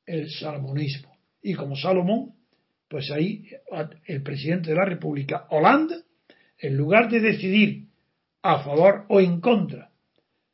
[0.05, 1.15] el salomonismo.
[1.41, 2.33] Y como Salomón,
[2.87, 3.49] pues ahí
[4.05, 6.03] el presidente de la República, Hollande,
[6.57, 7.87] en lugar de decidir
[8.41, 9.90] a favor o en contra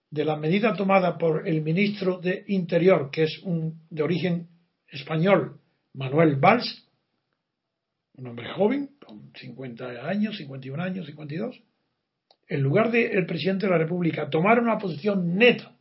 [0.09, 4.47] de la medida tomada por el ministro de Interior, que es un de origen
[4.87, 5.59] español,
[5.93, 6.87] Manuel Valls,
[8.13, 11.61] un hombre joven, con 50 años, 51 años, 52,
[12.47, 15.75] en lugar de el presidente de la República tomar una posición neta,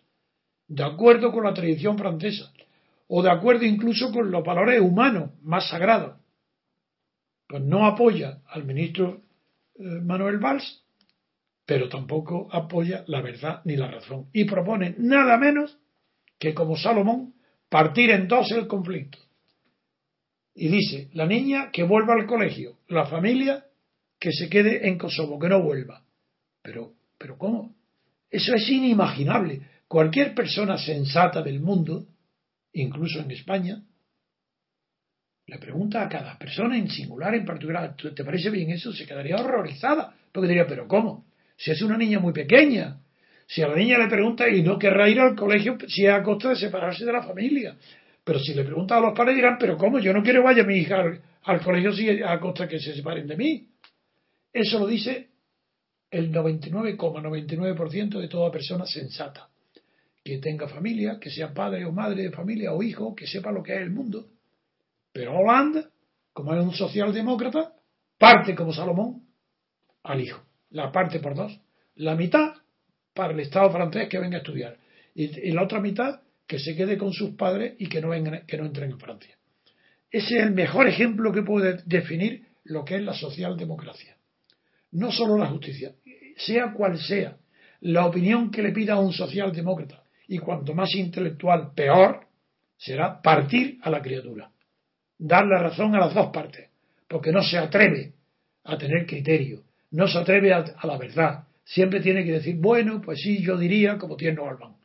[0.69, 2.53] de acuerdo con la tradición francesa,
[3.09, 6.17] o de acuerdo incluso con los valores humanos más sagrados,
[7.47, 9.23] pues no apoya al ministro
[9.77, 10.85] eh, Manuel Valls,
[11.67, 14.29] pero tampoco apoya la verdad ni la razón.
[14.33, 15.77] Y propone nada menos
[16.39, 17.35] que, como Salomón,
[17.69, 19.19] partir en dos el conflicto.
[20.55, 23.67] Y dice, la niña que vuelva al colegio, la familia
[24.19, 26.03] que se quede en Kosovo, que no vuelva.
[26.63, 27.75] Pero, pero ¿cómo?
[28.31, 29.61] Eso es inimaginable.
[29.89, 32.07] Cualquier persona sensata del mundo,
[32.73, 33.83] incluso en España,
[35.47, 38.93] le pregunta a cada persona en singular, en particular, ¿te parece bien eso?
[38.93, 41.27] Se quedaría horrorizada, porque diría, pero ¿cómo?
[41.57, 42.99] Si es una niña muy pequeña,
[43.47, 46.23] si a la niña le pregunta y no querrá ir al colegio si es a
[46.23, 47.77] costa de separarse de la familia.
[48.25, 50.01] Pero si le pregunta a los padres dirán, pero ¿cómo?
[50.01, 53.29] Yo no quiero que vaya mi hija al, colegio si a costa que se separen
[53.29, 53.69] de mí.
[54.53, 55.29] Eso lo dice
[56.11, 59.49] el 99,99% de toda persona sensata.
[60.25, 63.63] Que tenga familia, que sea padre o madre de familia o hijo, que sepa lo
[63.63, 64.27] que es el mundo.
[65.13, 65.89] Pero Holanda,
[66.33, 67.75] como es un socialdemócrata,
[68.19, 69.23] parte como Salomón
[70.03, 70.46] al hijo.
[70.71, 71.59] La parte por dos.
[71.97, 72.55] La mitad
[73.15, 74.77] para el Estado francés que venga a estudiar.
[75.15, 78.57] Y, la otra mitad que se quede con sus padres y que no, vengan, que
[78.57, 79.37] no entren en Francia.
[80.11, 84.17] Ese es el mejor ejemplo que puede definir lo que es la socialdemocracia.
[84.93, 85.93] No solo la justicia,
[86.37, 87.37] sea cual sea
[87.81, 92.27] la opinión que le pida a un socialdemócrata, y cuanto más intelectual, peor,
[92.77, 94.51] será partir a la criatura,
[95.19, 96.69] dar la razón a las dos partes,
[97.09, 98.13] porque no se atreve
[98.65, 99.63] a tener criterio,
[99.97, 103.97] no se atreve a, la verdad, siempre tiene que decir, bueno, pues sí, yo diría,
[103.97, 104.77] como tiene Orban.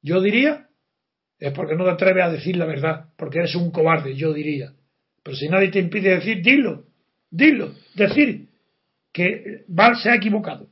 [0.00, 0.68] Yo diría,
[1.38, 4.72] es porque no te atreves a decir la verdad, porque eres un cobarde, yo diría.
[5.22, 6.86] Pero si nadie te impide decir, dilo,
[7.30, 8.48] dilo, decir
[9.12, 10.70] que Val se ha equivocado.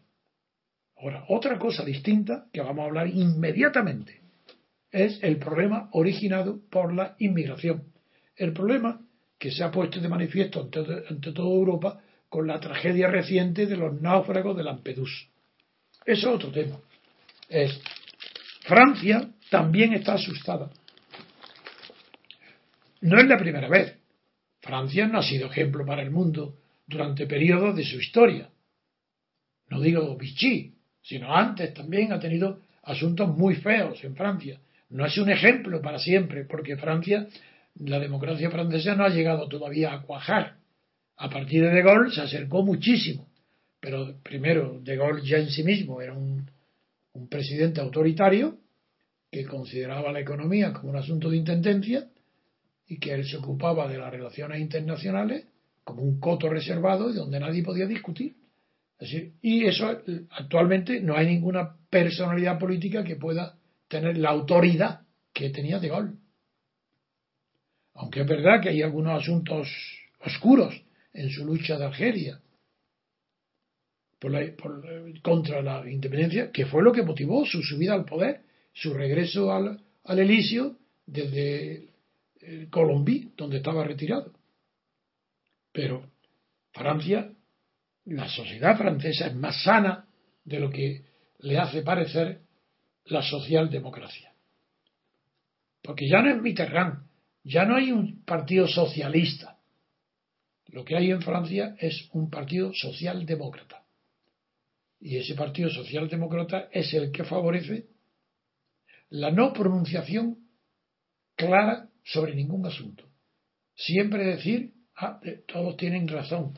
[0.97, 4.23] Ahora, otra cosa distinta que vamos a hablar inmediatamente
[4.91, 7.93] es el problema originado por la inmigración.
[8.37, 9.03] El problema
[9.39, 12.02] que se ha puesto de manifiesto ante, toda Europa
[12.33, 15.27] con la tragedia reciente de los náufragos de Lampedusa.
[16.07, 16.79] Eso es otro tema.
[17.47, 17.79] Es,
[18.63, 20.71] Francia también está asustada.
[23.03, 23.99] No es la primera vez.
[24.63, 28.49] Francia no ha sido ejemplo para el mundo durante periodos de su historia.
[29.69, 34.59] No digo Vichy, sino antes también ha tenido asuntos muy feos en Francia.
[34.89, 37.29] No es un ejemplo para siempre, porque Francia,
[37.75, 40.62] la democracia francesa no ha llegado todavía a cuajar.
[41.17, 43.29] A partir de De Gaulle se acercó muchísimo,
[43.81, 46.51] pero primero De Gaulle ya en sí mismo era un,
[47.29, 48.59] presidente autoritario
[49.31, 52.09] que consideraba la economía como un asunto de intendencia
[52.87, 55.47] y que él se ocupaba de las relaciones internacionales
[55.85, 58.35] como un coto reservado y donde nadie podía discutir.
[59.43, 63.57] y eso actualmente no hay ninguna personalidad política que pueda
[63.89, 66.17] tener la autoridad que tenía De Gaulle.
[67.95, 69.69] Aunque es verdad que hay algunos asuntos
[70.21, 72.41] oscuros en su lucha de Argelia
[75.23, 79.81] contra la independencia, que fue lo que motivó su subida al poder, su regreso al,
[80.05, 81.89] al Elíseo desde
[82.41, 84.33] eh, Colombí, donde estaba retirado.
[85.73, 86.09] Pero
[86.73, 87.33] Francia,
[88.05, 90.07] la sociedad francesa es más sana
[90.45, 91.05] de lo que
[91.41, 92.41] le hace parecer
[93.07, 94.33] la socialdemocracia.
[95.83, 97.07] Porque ya no es Mitterrand,
[97.43, 99.52] ya no hay un partido socialista.
[100.73, 103.83] Lo que hay en Francia es un partido socialdemócrata.
[104.99, 107.87] Y ese partido socialdemócrata es el que favorece
[109.11, 110.39] la no pronunciación
[111.37, 113.05] clara sobre ningún asunto.
[113.75, 116.55] Siempre decir ah, todos tienen razón,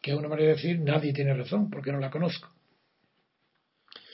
[0.00, 2.48] que es una manera de decir nadie tiene razón porque no la conozco.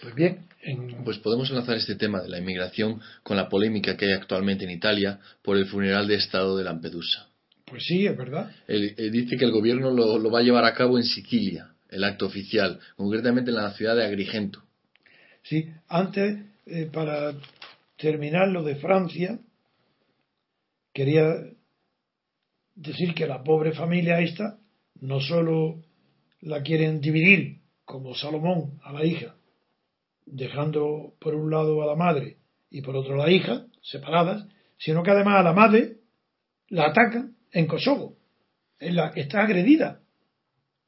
[0.03, 1.03] Pues bien, en...
[1.05, 4.71] Pues podemos enlazar este tema de la inmigración con la polémica que hay actualmente en
[4.71, 7.28] Italia por el funeral de Estado de Lampedusa.
[7.69, 8.51] Pues sí, es verdad.
[8.67, 12.05] Él, dice que el gobierno lo, lo, va a llevar a cabo en Sicilia, el
[12.05, 14.63] acto oficial, concretamente en la ciudad de Agrigento.
[15.43, 17.35] Sí, antes, eh, para
[17.97, 19.39] terminar lo de Francia,
[20.93, 21.35] quería
[22.75, 24.59] decir que la pobre familia esta
[25.01, 25.83] no solo
[26.41, 29.35] la quieren dividir como Salomón a la hija,
[30.27, 32.37] dejando por un lado a la madre
[32.71, 35.97] y por otro a la hija, separadas, sino que además a la madre
[36.69, 38.17] la atacan en Kosovo,
[38.79, 40.01] en la está agredida.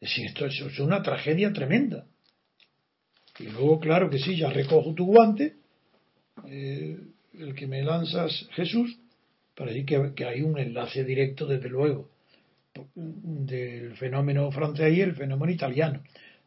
[0.01, 2.07] Es decir, esto es una tragedia tremenda.
[3.39, 5.57] Y luego, claro que sí, ya recojo tu guante,
[6.47, 6.99] eh,
[7.39, 8.99] el que me lanzas Jesús,
[9.55, 12.11] para decir que, que, hay un enlace directo, desde luego,
[12.95, 16.03] del fenómeno francés y el fenómeno italiano.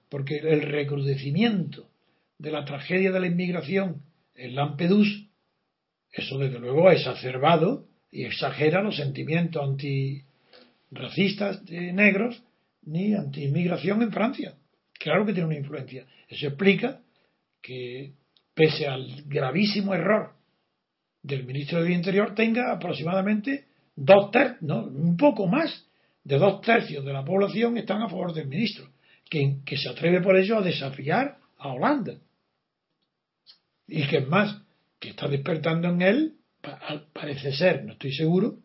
[0.09, 1.89] Porque el recrudecimiento
[2.37, 4.01] de la tragedia de la inmigración
[4.35, 5.27] en Lampedusa,
[6.11, 9.61] eso desde luego ha exacerbado y exagera los sentimientos
[10.91, 12.43] antirracistas de negros
[12.83, 14.53] ni anti-inmigración en Francia.
[14.99, 16.05] Claro que tiene una influencia.
[16.27, 17.01] Eso explica
[17.59, 18.13] que,
[18.53, 20.35] pese al gravísimo error
[21.23, 25.87] del ministro del Interior, tenga aproximadamente dos tercios, no, un poco más
[26.23, 28.87] de dos tercios de la población están a favor del ministro,
[29.27, 32.13] que, que se atreve por ello a desafiar a Holanda.
[33.87, 34.61] Y que es más,
[34.99, 36.37] que está despertando en él,
[37.13, 38.59] parece ser, no estoy seguro,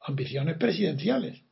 [0.00, 1.42] ambiciones presidenciales.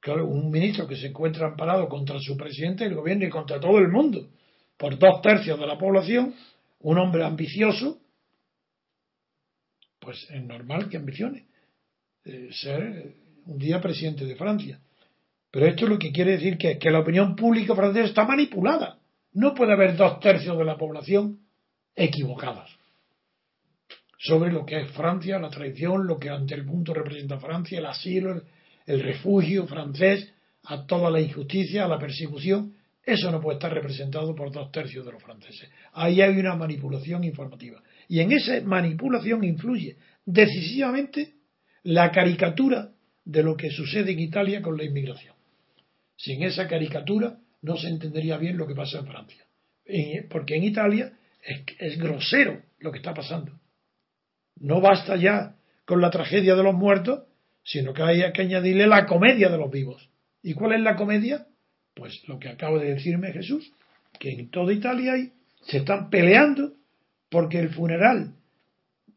[0.00, 3.78] Claro, un ministro que se encuentra amparado contra su presidente del gobierno y contra todo
[3.78, 4.30] el mundo,
[4.76, 6.34] por dos tercios de la población,
[6.80, 8.00] un hombre ambicioso,
[9.98, 11.46] pues es normal que ambicione
[12.24, 13.14] eh, ser
[13.44, 14.80] un día presidente de Francia.
[15.50, 18.98] Pero esto lo que quiere decir que, que la opinión pública francesa está manipulada.
[19.32, 21.40] No puede haber dos tercios de la población
[21.94, 22.79] equivocadas
[24.22, 27.86] sobre lo que es Francia, la tradición, lo que ante el punto representa Francia, el
[27.86, 28.42] asilo,
[28.84, 30.30] el refugio francés,
[30.64, 32.74] a toda la injusticia, a la persecución.
[33.02, 35.70] Eso no puede estar representado por dos tercios de los franceses.
[35.94, 37.82] Ahí hay una manipulación informativa.
[38.08, 41.32] Y en esa manipulación influye decisivamente
[41.84, 42.90] la caricatura
[43.24, 45.34] de lo que sucede en Italia con la inmigración.
[46.14, 49.46] Sin esa caricatura no se entendería bien lo que pasa en Francia.
[50.28, 51.10] Porque en Italia
[51.42, 53.59] es, es grosero lo que está pasando.
[54.60, 57.24] No basta ya con la tragedia de los muertos,
[57.64, 60.08] sino que hay que añadirle la comedia de los vivos.
[60.42, 61.46] ¿Y cuál es la comedia?
[61.94, 63.72] Pues lo que acaba de decirme Jesús,
[64.18, 65.32] que en toda Italia hay,
[65.66, 66.74] se están peleando
[67.28, 68.34] porque el funeral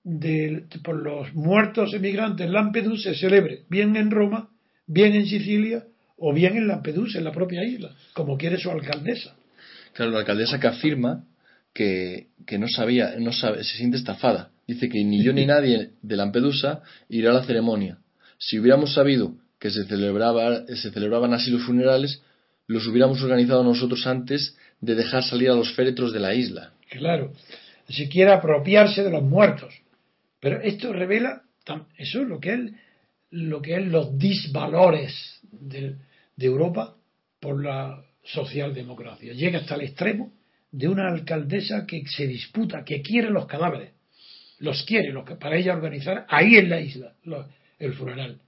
[0.04, 4.50] de, por los muertos emigrantes en Lampedusa se celebre bien en Roma,
[4.86, 5.86] bien en Sicilia
[6.18, 9.36] o bien en Lampedusa, en la propia isla, como quiere su alcaldesa.
[9.94, 11.26] Claro, la alcaldesa que afirma
[11.74, 14.52] que, que no sabía, no sabe, se siente estafada.
[14.68, 18.00] Dice que ni yo ni nadie de Lampedusa irá a la ceremonia.
[18.38, 22.22] Si hubiéramos sabido que se, celebraba, se celebraban así los funerales,
[22.68, 26.74] los hubiéramos organizado nosotros antes de dejar salir a los féretros de la isla.
[26.90, 27.34] Claro,
[27.90, 29.74] si quiere apropiarse de los muertos.
[30.40, 31.44] Pero esto revela,
[31.98, 32.60] eso es lo que es,
[33.32, 35.96] lo que es los disvalores de,
[36.36, 36.98] de Europa
[37.40, 39.34] por la socialdemocracia.
[39.34, 40.34] Llega hasta el extremo
[40.72, 43.92] de una alcaldesa que se disputa, que quiere los cadáveres,
[44.64, 47.16] los quiere, los que, para ella organizar ahí en la isla
[47.78, 48.40] el funeral,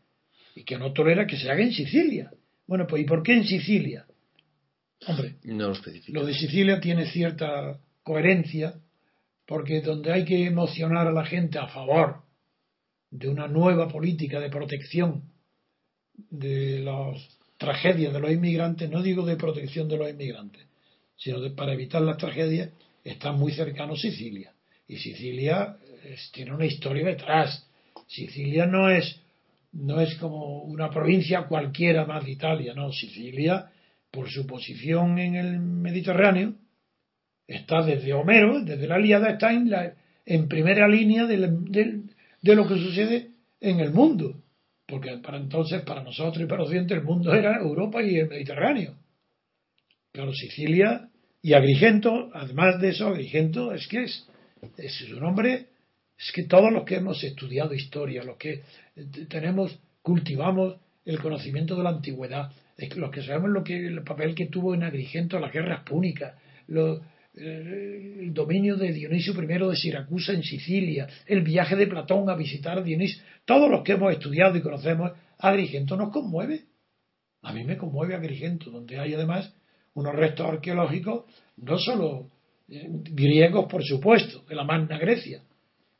[0.55, 2.31] y que no tolera que se haga en Sicilia.
[2.65, 4.05] Bueno, pues ¿y por qué en Sicilia?
[5.07, 5.75] Hombre, no lo,
[6.07, 8.75] lo de Sicilia tiene cierta coherencia,
[9.45, 12.21] porque donde hay que emocionar a la gente a favor
[13.11, 15.23] de una nueva política de protección
[16.29, 20.65] de las tragedias de los inmigrantes, no digo de protección de los inmigrantes,
[21.17, 22.69] sino de, para evitar las tragedias,
[23.03, 24.53] está muy cercano Sicilia.
[24.87, 25.77] Y Sicilia
[26.31, 27.67] tiene una historia detrás.
[28.07, 29.21] Sicilia no es,
[29.73, 32.91] no es como una provincia cualquiera más de Italia, no.
[32.91, 33.69] Sicilia,
[34.11, 36.53] por su posición en el Mediterráneo,
[37.47, 39.93] está desde Homero, desde la Líada, está en, la,
[40.25, 41.37] en primera línea de,
[42.55, 44.41] lo que sucede en el mundo.
[44.87, 48.95] Porque para entonces, para nosotros y para Occidente, el mundo era Europa y el Mediterráneo.
[50.11, 51.09] Claro, Sicilia
[51.41, 54.29] y Agrigento, además de eso, Agrigento es que es,
[54.77, 55.67] es un nombre,
[56.17, 58.63] es que todos los que hemos estudiado historia, los que
[59.29, 62.51] tenemos, cultivamos el conocimiento de la antigüedad,
[62.95, 66.35] los que sabemos lo que el papel que tuvo en Agrigento las guerras púnicas,
[66.67, 72.77] el dominio de Dionisio I de Siracusa en Sicilia, el viaje de Platón a visitar
[72.77, 76.63] a Dionisio, todos los que hemos estudiado y conocemos, Agrigento nos conmueve.
[77.41, 79.53] A mí me conmueve Agrigento, donde hay además
[79.93, 81.25] unos restos arqueológicos
[81.57, 82.29] no solo
[82.67, 85.41] eh, griegos, por supuesto, de la Magna Grecia,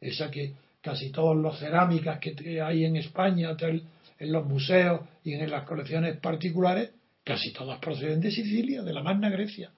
[0.07, 5.49] esa que casi todas las cerámicas que hay en España, en los museos y en
[5.49, 6.91] las colecciones particulares,
[7.23, 9.71] casi todas proceden de Sicilia, de la Magna Grecia,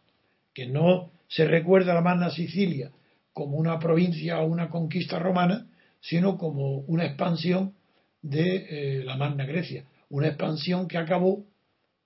[0.54, 2.92] que no se recuerda la Magna Sicilia
[3.32, 5.68] como una provincia o una conquista romana,
[6.02, 7.74] sino como una expansión
[8.22, 11.46] de eh, la Magna Grecia, una expansión que acabó,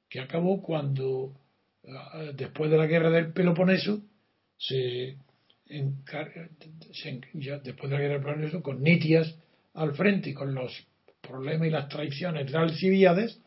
[0.10, 1.34] que acabó cuando
[1.84, 4.02] eh, después de la guerra del Peloponeso
[4.58, 5.18] se,
[7.64, 9.36] después de la guerra del Peloponeso con Nitias
[9.74, 10.72] al frente y con los
[11.22, 13.40] problemas y las traiciones de Alcibiades,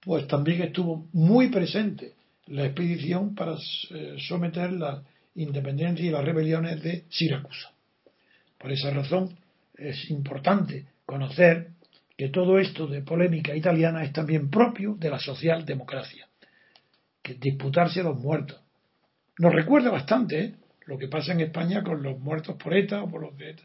[0.00, 2.14] pues también estuvo muy presente
[2.46, 3.54] la expedición para
[3.90, 5.02] eh, someter la
[5.36, 7.70] independencia y las rebeliones de Siracusa.
[8.58, 9.36] Por esa razón
[9.76, 11.68] es importante conocer
[12.16, 16.28] que todo esto de polémica italiana es también propio de la socialdemocracia,
[17.22, 18.60] que disputarse los muertos.
[19.38, 20.54] Nos recuerda bastante ¿eh?
[20.90, 23.62] Lo que pasa en España con los muertos por ETA o por los de ETA.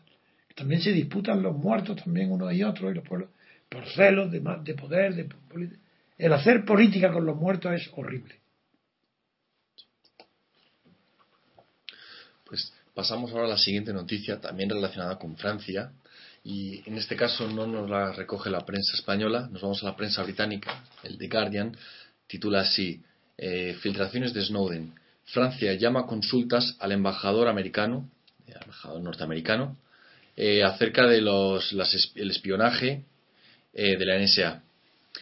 [0.56, 3.30] También se disputan los muertos también unos y otros y los pueblos
[3.68, 5.28] por celos de, de poder, de
[6.20, 8.36] el hacer política con los muertos es horrible.
[12.46, 15.94] Pues pasamos ahora a la siguiente noticia, también relacionada con Francia,
[16.44, 19.96] y en este caso no nos la recoge la prensa española, nos vamos a la
[19.96, 21.76] prensa británica, el The Guardian,
[22.28, 23.04] titula así,
[23.36, 24.94] eh, Filtraciones de Snowden.
[25.26, 28.10] Francia llama consultas al embajador americano,
[28.48, 29.78] al embajador norteamericano,
[30.36, 31.74] eh, acerca de los,
[32.16, 33.06] el espionaje
[33.74, 34.62] eh, de la NSA.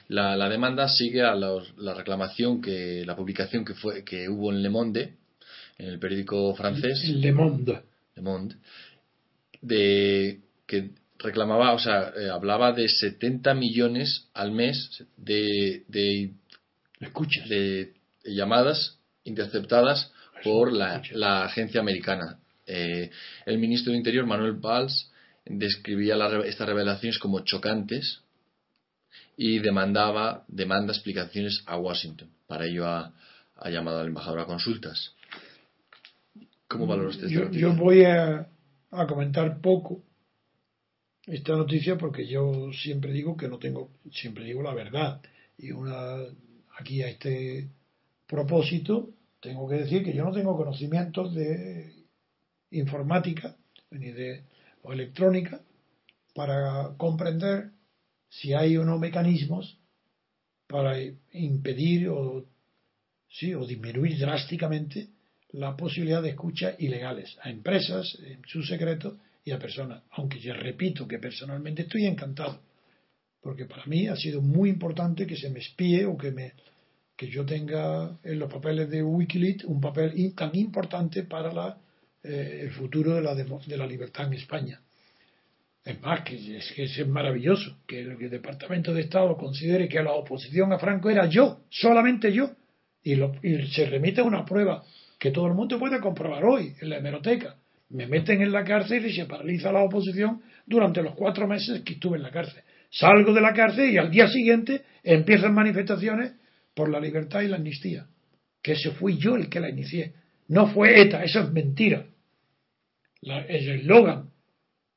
[0.09, 4.69] La, demanda sigue a la reclamación que la publicación que fue que hubo en Le
[4.69, 5.13] Monde,
[5.77, 7.07] en el periódico francés.
[7.09, 7.81] Le Monde.
[8.15, 8.55] Le Monde.
[9.61, 10.89] De que
[11.19, 16.31] reclamaba, o sea, eh, hablaba de 70 millones al mes de, de,
[16.99, 17.47] Escuchas.
[17.47, 17.93] de
[18.25, 20.11] llamadas interceptadas
[20.43, 22.39] por la, la, agencia americana.
[22.65, 23.09] Eh,
[23.45, 25.11] el ministro de Interior, Manuel Valls,
[25.45, 26.15] describía
[26.45, 28.21] estas revelaciones como chocantes
[29.35, 32.29] y demandaba demanda explicaciones a Washington.
[32.47, 33.13] Para ello ha,
[33.69, 35.15] llamado al embajador a consultas.
[36.67, 38.47] ¿Cómo valora usted yo, yo voy a,
[39.07, 40.03] comentar poco
[41.25, 45.21] esta noticia porque yo siempre digo que no tengo, siempre digo la verdad.
[45.57, 46.17] Y una
[46.77, 47.69] aquí a este
[48.27, 49.09] propósito
[49.39, 51.93] tengo que decir que yo no tengo conocimientos de
[52.71, 53.55] informática
[53.91, 54.43] ni de
[54.83, 55.61] o electrónica
[56.33, 57.71] para comprender
[58.29, 59.77] si hay o no mecanismos
[60.67, 60.97] para
[61.33, 62.45] impedir o,
[63.29, 65.09] sí, o disminuir drásticamente
[65.51, 70.03] la posibilidad de escucha ilegales a empresas en su secreto y a personas.
[70.11, 72.59] Aunque yo repito que personalmente estoy encantado,
[73.41, 76.53] porque para mí ha sido muy importante que se me espíe o que me
[77.15, 81.77] que yo tenga en los papeles de Wikileaks un papel tan importante para la,
[82.23, 84.81] eh, el futuro de la, de la libertad en España.
[85.85, 90.13] Es más, que es, que es maravilloso que el, Departamento de Estado considere que la
[90.13, 92.51] oposición a Franco era yo, solamente yo,
[93.03, 93.15] y,
[93.73, 94.83] se remite a una prueba
[95.19, 97.57] que todo el mundo puede comprobar hoy en la hemeroteca.
[97.89, 101.93] Me meten en la cárcel y se paraliza la oposición durante los cuatro meses que
[101.93, 102.63] estuve en la cárcel.
[102.89, 106.33] Salgo de la cárcel y al día siguiente empiezan manifestaciones
[106.73, 108.07] por la libertad y la amnistía.
[108.61, 110.13] Que ese fui yo el que la inicié.
[110.47, 112.05] No fue ETA, eso es mentira.
[113.21, 114.33] La, el eslogan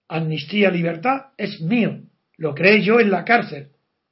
[0.09, 2.01] amnistía, libertad, es mío.
[2.37, 3.68] Lo creé yo en la cárcel.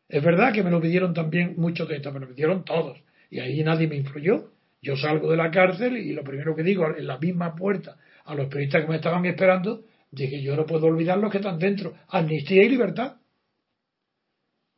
[0.08, 3.02] Es verdad que me lo pidieron también muchos de estos, me lo pidieron todos.
[3.30, 4.50] Y ahí nadie me influyó.
[4.82, 8.34] Yo salgo de la cárcel y lo primero que digo en la misma puerta a
[8.34, 11.94] los periodistas que me estaban esperando, dije yo no puedo olvidar los que están dentro.
[12.08, 13.16] Amnistía y libertad.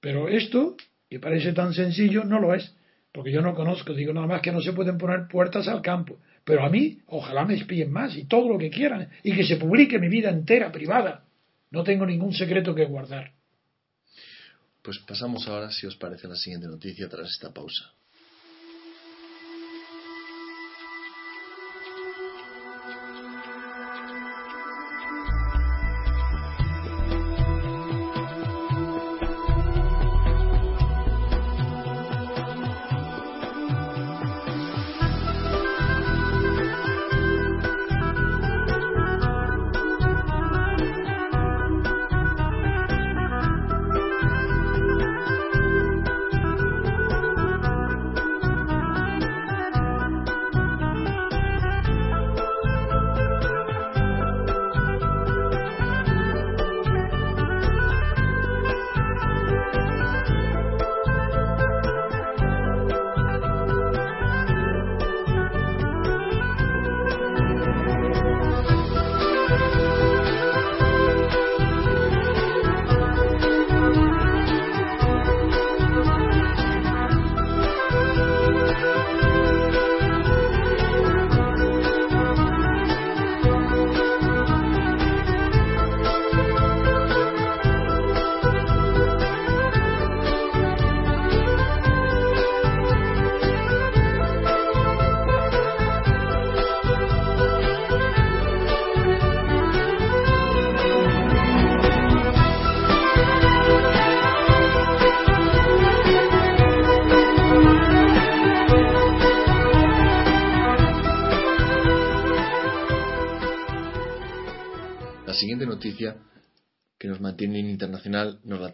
[0.00, 0.76] Pero esto,
[1.08, 2.74] que parece tan sencillo, no lo es.
[3.12, 6.18] Porque yo no conozco, digo nada más que no se pueden poner puertas al campo.
[6.44, 9.56] Pero a mí, ojalá me espíen más y todo lo que quieran y que se
[9.56, 11.24] publique mi vida entera privada.
[11.70, 13.32] No tengo ningún secreto que guardar.
[14.82, 17.90] Pues pasamos ahora, si os parece, a la siguiente noticia tras esta pausa.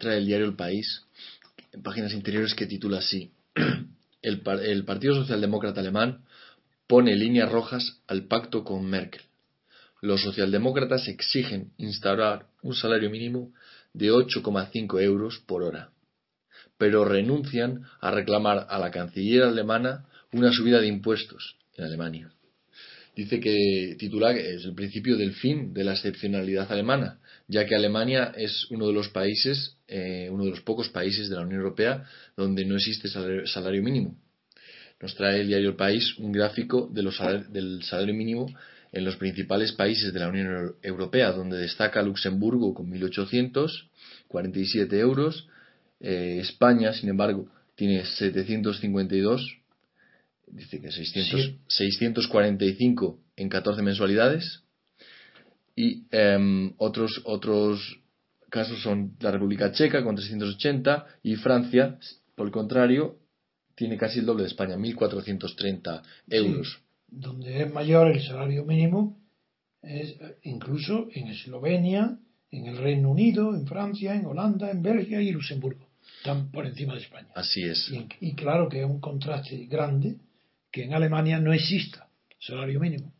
[0.03, 1.01] Internacional nos la trae el diario El País,
[1.71, 3.31] en páginas interiores que titula así:
[4.21, 6.23] el, el Partido Socialdemócrata Alemán
[6.87, 9.21] pone líneas rojas al pacto con Merkel.
[10.01, 13.53] Los socialdemócratas exigen instaurar un salario mínimo
[13.93, 15.91] de 8,5 euros por hora,
[16.77, 22.31] pero renuncian a reclamar a la canciller alemana una subida de impuestos en Alemania.
[23.15, 27.19] Dice que titula es el principio del fin de la excepcionalidad alemana,
[27.53, 31.35] ya que Alemania es uno de los países, eh, uno de los pocos países de
[31.35, 32.03] la Unión Europea
[32.35, 34.17] donde no existe salario, mínimo.
[34.99, 38.47] Nos trae el diario El País un gráfico de los del salario mínimo
[38.91, 45.47] en los principales países de la Unión Europea, donde destaca Luxemburgo con 1.847 euros,
[45.99, 49.59] eh, España, sin embargo, tiene 752,
[50.47, 54.63] dice que 600, 645 en 14 mensualidades,
[55.75, 57.99] y em, otros, otros
[58.49, 61.97] casos son la República Checa con 380 y Francia,
[62.35, 63.17] por el contrario,
[63.75, 66.83] tiene casi el doble de España, 1.430 euros
[67.15, 69.17] donde es mayor el salario mínimo,
[69.81, 72.17] es incluso en Eslovenia,
[72.51, 75.87] en el Reino Unido, en Francia, en Holanda, en Bélgica y Luxemburgo.
[76.17, 77.29] Están por encima de España.
[77.35, 77.91] Así es.
[78.19, 80.17] Y, claro que es un contraste grande
[80.71, 82.07] que en Alemania no exista
[82.39, 83.13] salario mínimo.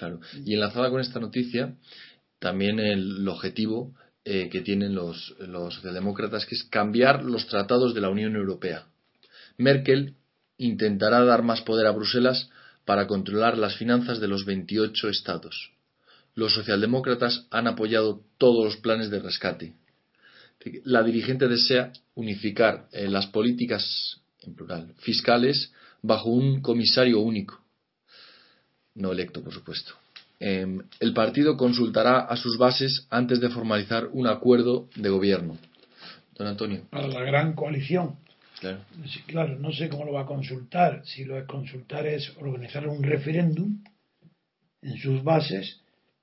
[0.00, 0.20] Claro.
[0.46, 1.76] Y enlazada con esta noticia,
[2.38, 3.94] también el, objetivo
[4.24, 8.86] eh, que tienen los, los socialdemócratas, que es cambiar los tratados de la Unión Europea.
[9.58, 10.14] Merkel
[10.56, 12.48] intentará dar más poder a Bruselas
[12.86, 15.72] para controlar las finanzas de los 28 estados.
[16.34, 19.74] Los socialdemócratas han apoyado todos los planes de rescate.
[20.84, 27.59] La dirigente desea unificar eh, las políticas, en plural, fiscales bajo un comisario único,
[28.94, 29.94] no electo, por supuesto.
[30.38, 35.58] Em, el partido consultará a sus bases antes de formalizar un acuerdo de gobierno.
[36.34, 36.86] Don Antonio.
[36.90, 38.16] Para la gran coalición.
[38.58, 38.80] Claro.
[39.26, 41.02] claro, no sé cómo lo va a consultar.
[41.04, 43.82] Si lo de consultar es organizar un referéndum
[44.82, 45.80] en sus bases,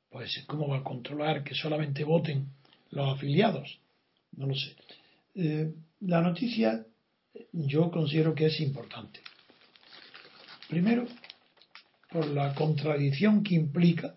[0.09, 2.47] pues cómo va a controlar que solamente voten
[2.91, 3.79] los afiliados.
[4.35, 4.75] No lo sé.
[5.35, 6.85] Eh, la noticia
[7.51, 9.19] yo considero que es importante.
[10.69, 11.07] Primero,
[12.11, 14.15] por la contradicción que implica,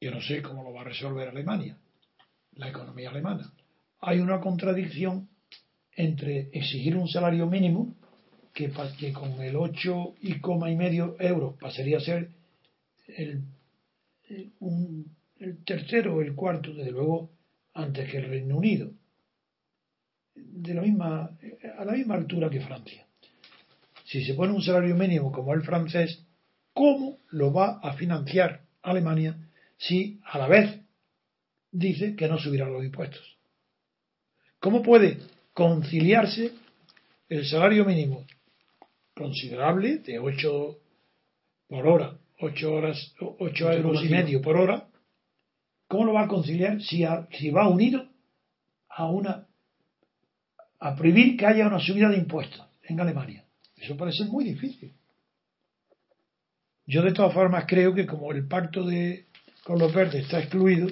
[0.00, 1.76] que no sé cómo lo va a resolver Alemania,
[2.54, 3.52] la economía alemana.
[4.00, 5.28] Hay una contradicción
[5.94, 7.94] entre exigir un salario mínimo
[8.52, 8.70] que,
[9.12, 12.30] con el 8 y coma y medio euros pasaría a ser
[13.06, 13.44] el,
[15.38, 17.30] el tercero o el cuarto, desde luego,
[17.74, 18.90] antes que el Reino Unido,
[20.34, 21.38] de la misma,
[21.78, 23.06] a la misma altura que Francia.
[24.04, 26.24] Si se pone un salario mínimo como el francés,
[26.72, 29.36] ¿cómo lo va a financiar Alemania
[29.78, 30.80] si a la vez
[31.70, 33.36] dice que no subirá los impuestos?
[34.58, 35.18] ¿Cómo puede
[35.52, 36.52] conciliarse
[37.28, 38.26] el salario mínimo
[39.14, 40.78] considerable de 8
[41.68, 44.88] por hora, 8 horas, 8 euros y medio por hora,
[45.88, 47.04] ¿cómo lo va a conciliar si,
[47.38, 48.06] si va unido
[48.88, 49.46] a una
[50.78, 53.44] a prohibir que haya una subida de impuestos en Alemania?
[53.76, 54.92] Eso parece muy difícil.
[56.92, 59.24] Yo de todas formas creo que como el pacto de
[59.64, 60.88] con los verdes está excluido,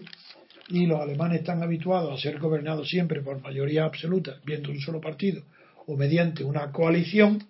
[0.70, 4.98] y los alemanes están habituados a ser gobernados siempre por mayoría absoluta, viendo un solo
[4.98, 5.42] partido,
[5.86, 7.44] o mediante una coalición,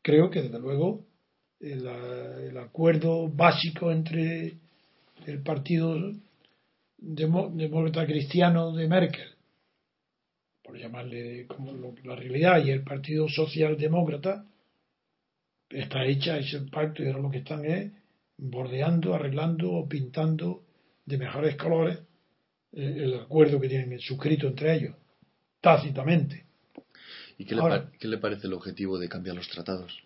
[0.00, 1.04] creo que desde luego
[1.60, 4.54] el, acuerdo básico entre
[5.26, 6.14] el partido
[6.96, 9.28] demócrata cristiano de Merkel,
[10.64, 11.72] por llamarle como
[12.04, 14.46] la realidad, y el partido socialdemócrata,
[15.70, 17.92] está hecha ese pacto y ahora lo que están es
[18.36, 20.64] bordeando, arreglando o pintando
[21.04, 21.98] de mejores colores
[22.72, 24.96] eh, el acuerdo que tienen suscrito entre ellos,
[25.60, 26.44] tácitamente.
[27.38, 29.98] ¿Y qué le, parece el objetivo de cambiar los tratados?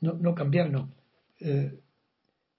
[0.00, 0.92] No, no cambiar, no.
[1.40, 1.72] Eh,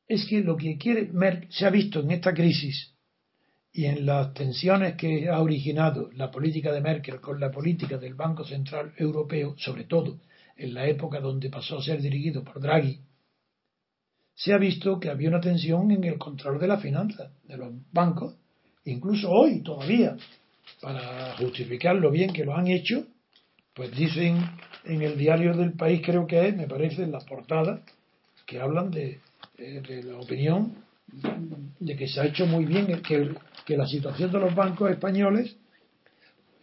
[0.07, 2.93] es que lo que quiere Merck se ha visto en esta crisis
[3.71, 8.15] y en las tensiones que ha originado la política de Merkel con la política del
[8.15, 10.19] Banco Central Europeo, sobre todo
[10.57, 12.99] en la época donde pasó a ser dirigido por Draghi,
[14.35, 17.73] se ha visto que había una tensión en el control de la finanza de los
[17.91, 18.35] bancos
[18.87, 20.15] incluso hoy todavía,
[20.81, 23.05] para justificar lo bien que lo han hecho,
[23.73, 24.37] pues dicen
[24.85, 27.81] en el diario del país, creo que es, me parece, en la portada,
[28.45, 29.19] que hablan de,
[29.57, 30.73] eh, la opinión
[31.79, 33.31] de que se ha hecho muy bien, que,
[33.65, 35.55] que la situación de los bancos españoles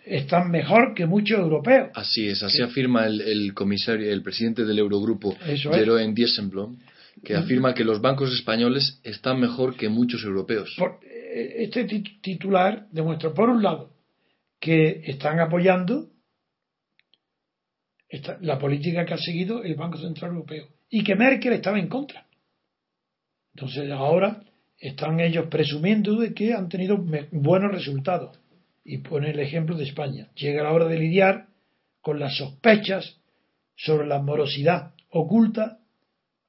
[0.04, 1.90] está mejor que muchos europeos.
[1.94, 6.76] Así es, así afirma el, comisario, el presidente del Eurogrupo, Jeroen Diessenblom,
[7.22, 10.76] que afirma que los bancos españoles están mejor que muchos europeos
[11.34, 11.84] este
[12.22, 13.92] titular demuestra, por un lado,
[14.60, 16.10] que están apoyando
[18.40, 22.26] la política que ha seguido el Banco Central Europeo y que Merkel estaba en contra.
[23.54, 24.44] Entonces ahora
[24.78, 26.96] están ellos presumiendo de que han tenido
[27.32, 28.38] buenos resultados.
[28.84, 30.28] Y pone el ejemplo de España.
[30.34, 31.46] Llega la hora de lidiar
[32.02, 33.18] con las sospechas
[33.76, 35.78] sobre la morosidad oculta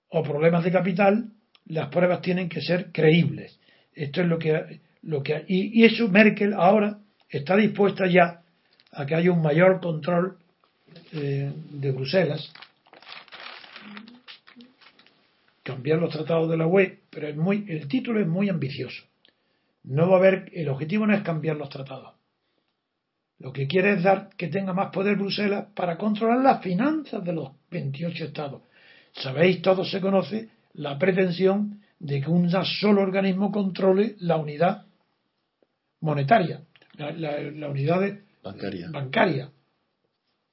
[0.09, 1.31] o problemas de capital,
[1.67, 3.59] las pruebas tienen que ser creíbles.
[3.93, 8.41] Esto es lo que, lo que y, y eso Merkel ahora está dispuesta ya
[8.91, 10.37] a que haya un mayor control
[11.11, 12.51] eh, de Bruselas,
[15.63, 19.03] cambiar los tratados de la UE, pero es muy, el título es muy ambicioso.
[19.83, 22.14] No va a haber, el objetivo no es cambiar los tratados.
[23.39, 27.33] Lo que quiere es dar que tenga más poder Bruselas para controlar las finanzas de
[27.33, 28.61] los 28 estados.
[29.13, 34.85] Sabéis, todo se conoce la pretensión de que un solo organismo controle la unidad
[36.01, 36.61] monetaria,
[36.97, 38.89] la, unidad bancaria.
[38.91, 39.51] bancaria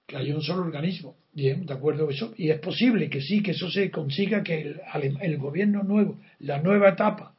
[0.06, 1.16] que haya un solo organismo.
[1.32, 2.34] Bien, de acuerdo eso.
[2.36, 6.60] Y es posible que sí, que eso se consiga, que el, el gobierno nuevo, la
[6.60, 7.34] nueva etapa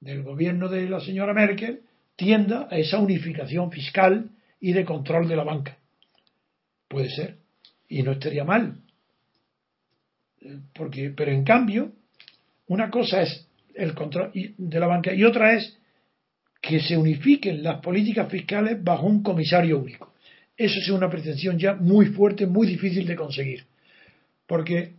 [0.00, 1.82] del gobierno de la señora Merkel,
[2.16, 4.30] tienda a esa unificación fiscal
[4.60, 5.78] y de control de la banca.
[6.88, 7.36] Puede ser.
[7.88, 8.76] Y no estaría mal.
[10.74, 11.92] Porque, pero en cambio,
[12.68, 15.76] una cosa es el control de la banca y otra es
[16.60, 20.12] que se unifiquen las políticas fiscales bajo un comisario único.
[20.56, 23.64] Eso es una pretensión ya muy fuerte, muy difícil de conseguir.
[24.46, 24.92] Porque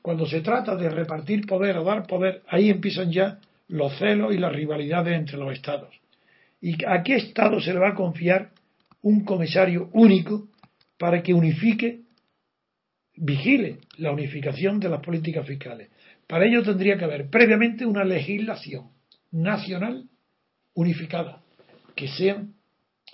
[0.00, 3.38] cuando se trata de repartir poder o dar poder, ahí empiezan ya
[3.68, 5.94] los celos y las rivalidades entre los estados.
[6.64, 8.48] ¿Y a qué estado se le va a confiar
[9.02, 10.48] un comisario único
[10.98, 12.00] para que unifique,
[13.16, 15.90] vigile la unificación de las políticas fiscales?
[16.26, 18.88] Para ello tendría que haber previamente una legislación
[19.30, 20.08] nacional
[20.72, 21.42] unificada,
[21.94, 22.54] que sean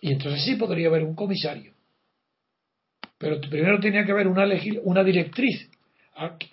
[0.00, 1.72] y entonces sí podría haber un comisario.
[3.18, 4.46] Pero primero tenía que haber una,
[4.84, 5.68] una directriz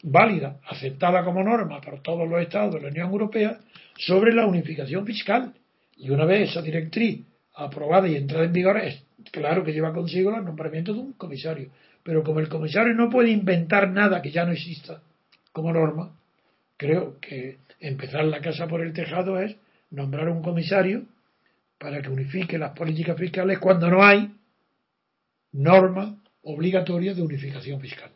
[0.01, 3.59] válida, aceptada como norma por todos los estados de la Unión Europea,
[3.99, 5.53] sobre la unificación fiscal.
[5.97, 7.25] Y una vez esa directriz
[7.55, 11.69] aprobada y entrada en vigor, es claro que lleva consigo el nombramiento de un comisario.
[12.03, 15.01] Pero como el comisario no puede inventar nada que ya no exista
[15.51, 16.15] como norma,
[16.77, 19.55] creo que empezar la casa por el tejado es
[19.89, 21.05] nombrar un comisario
[21.79, 24.31] para que unifique las políticas fiscales cuando no hay
[25.51, 28.11] norma obligatoria de unificación fiscal.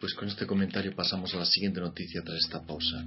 [0.00, 3.04] Pues con este comentario pasamos a la siguiente noticia tras esta pausa.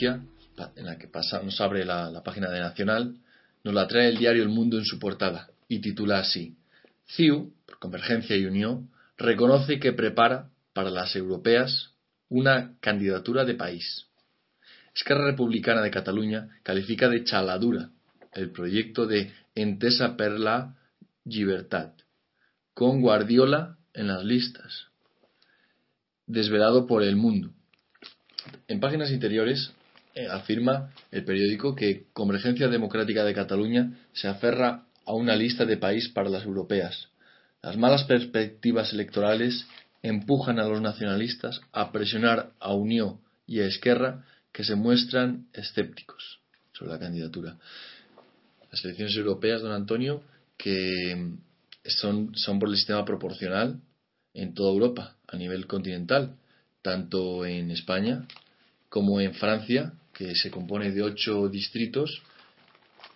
[0.00, 3.16] En la que pasa, nos abre la, página de Nacional,
[3.64, 6.56] nos la trae el diario El Mundo en su portada y titula así:
[7.06, 11.90] CIU, por Convergencia y Unión, reconoce que prepara para las europeas
[12.28, 14.06] una candidatura de país.
[14.94, 17.90] Esquerra Republicana de Cataluña califica de chaladura
[18.32, 20.76] el proyecto de Entesa per la
[21.24, 21.92] Llibertat,
[22.74, 24.86] con Guardiola en las listas,
[26.26, 27.52] desvelado por El Mundo.
[28.68, 29.72] En páginas interiores
[30.30, 36.08] afirma el periódico que Convergencia Democrática de Cataluña se aferra a una lista de país
[36.08, 37.08] para las europeas.
[37.62, 39.66] Las malas perspectivas electorales
[40.02, 46.40] empujan a los nacionalistas a presionar a Unión y a Esquerra que se muestran escépticos
[46.72, 47.56] sobre la candidatura.
[48.70, 50.22] Las elecciones europeas, don Antonio,
[50.56, 51.36] que
[51.84, 53.80] son, son por el sistema proporcional
[54.34, 56.36] en toda Europa, a nivel continental,
[56.82, 58.26] tanto en España
[58.88, 62.22] como en Francia, que se compone de ocho distritos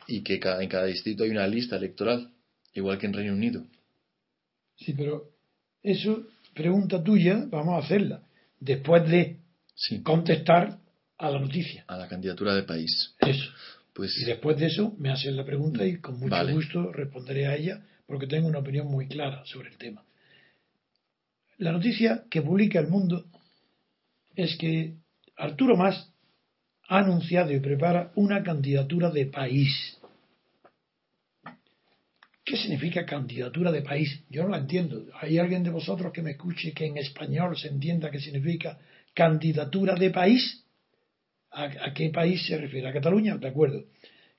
[0.08, 2.30] y que en cada distrito hay una lista electoral,
[2.74, 3.64] igual que en Reino Unido.
[4.76, 5.30] Sí, pero
[5.82, 8.22] eso, pregunta tuya, vamos a hacerla,
[8.60, 9.38] después de
[9.74, 10.78] Sí, contestar
[11.18, 11.84] a la noticia.
[11.86, 13.14] a la candidatura de país.
[13.20, 13.50] Eso.
[13.92, 16.52] Pues Y después de eso me hacen la pregunta y con mucho Vale.
[16.54, 20.02] gusto responderé a ella porque tengo una opinión muy clara sobre el tema.
[21.58, 23.24] La noticia que publica El Mundo
[24.34, 24.96] es que
[25.36, 26.10] Arturo Mas
[26.88, 29.98] ha anunciado y prepara una candidatura de país.
[32.44, 34.22] ¿Qué significa candidatura de país?
[34.30, 35.04] Yo no la entiendo.
[35.20, 38.78] ¿Hay alguien de vosotros que me escuche que en español se entienda qué significa
[39.14, 40.64] candidatura de país?
[41.50, 42.88] ¿A, qué país se refiere?
[42.88, 43.36] ¿A Cataluña?
[43.36, 43.86] De acuerdo.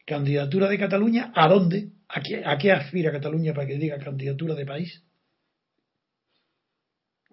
[0.05, 1.33] ¿Candidatura de Cataluña?
[1.35, 1.89] ¿A dónde?
[2.07, 5.03] ¿A qué, a qué aspira Cataluña para que diga candidatura de país?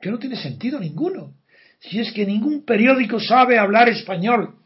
[0.01, 1.37] Que no tiene sentido ninguno.
[1.79, 4.57] Si es que ningún periódico sabe hablar español.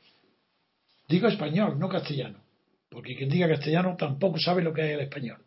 [1.08, 2.38] Digo español, no castellano.
[2.90, 5.42] Porque quien diga castellano tampoco sabe lo que es el español.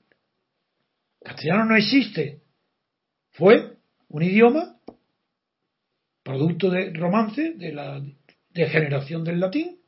[1.24, 2.41] Castellano no existe.
[3.32, 3.78] Fue
[4.09, 4.78] un idioma
[6.24, 8.03] producto de romance, de la
[8.49, 9.80] degeneración del latín,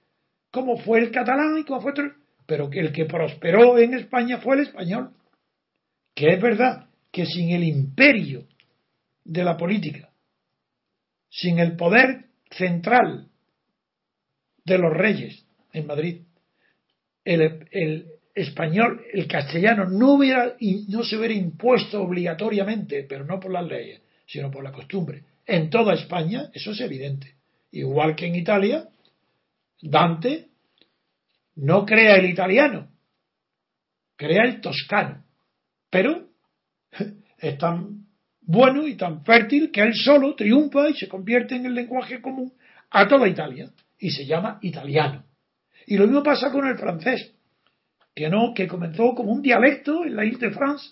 [0.51, 2.11] como fue el catalán y como fue otro,
[2.45, 5.11] pero que el que prosperó en España fue el español.
[6.15, 8.47] Que es verdad que sin el imperio
[9.23, 10.11] de la política,
[11.29, 13.29] sin el poder central
[14.65, 16.21] de los reyes en Madrid,
[17.25, 18.05] el,
[18.35, 20.55] español, el castellano no hubiera
[20.87, 25.69] no se hubiera impuesto obligatoriamente, pero no por las leyes, sino por la costumbre, en
[25.69, 27.35] toda España, eso es evidente.
[27.71, 28.87] Igual que en Italia,
[29.81, 30.47] Dante
[31.55, 32.89] no crea el italiano,
[34.15, 35.25] crea el toscano,
[35.89, 36.29] pero
[37.39, 38.05] es tan
[38.41, 42.53] bueno y tan fértil que él solo triunfa y se convierte en el lenguaje común
[42.89, 45.25] a toda Italia y se llama italiano.
[45.87, 47.33] Y lo mismo pasa con el francés,
[48.15, 50.91] que no, que comenzó como un dialecto en la Ile de France,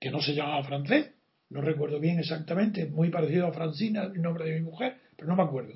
[0.00, 1.12] que no se llamaba francés,
[1.50, 5.36] no recuerdo bien exactamente, muy parecido a Francina, el nombre de mi mujer, pero no
[5.36, 5.74] me acuerdo.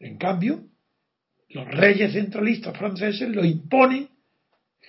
[0.00, 0.64] En cambio,
[1.48, 4.08] los reyes centralistas franceses lo imponen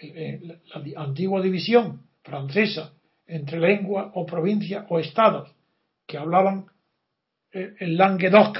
[0.01, 2.93] eh, la, la antigua división francesa
[3.25, 5.55] entre lengua o provincia o estados
[6.05, 6.65] que hablaban
[7.51, 8.57] eh, el Languedoc,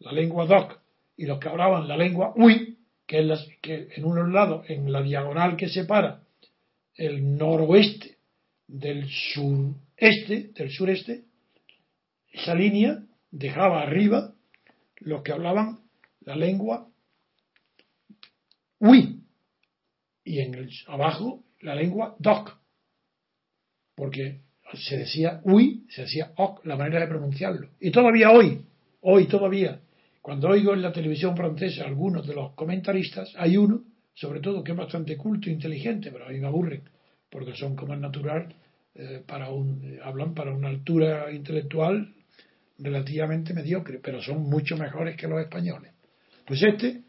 [0.00, 0.81] la lengua doc,
[1.16, 4.90] y los que hablaban la lengua Ui, que, es la, que en unos lados, en
[4.90, 6.22] la diagonal que separa
[6.94, 8.18] el noroeste
[8.66, 11.24] del sureste, del sureste,
[12.30, 14.34] esa línea dejaba arriba
[14.96, 15.80] los que hablaban
[16.20, 16.88] la lengua
[18.78, 19.20] Ui
[20.24, 22.58] y en el abajo la lengua Doc,
[23.94, 24.40] porque
[24.74, 27.68] se decía Ui, se decía Oc, la manera de pronunciarlo.
[27.80, 28.64] Y todavía hoy,
[29.00, 29.80] hoy todavía,
[30.22, 33.82] cuando oigo en la televisión francesa algunos de los comentaristas, hay uno,
[34.14, 36.84] sobre todo, que es bastante culto e inteligente, pero a me aburren,
[37.28, 38.54] porque son como es natural,
[38.94, 42.14] eh, para un, eh, hablan para una altura intelectual
[42.78, 45.92] relativamente mediocre, pero son mucho mejores que los españoles.
[46.46, 47.02] Pues este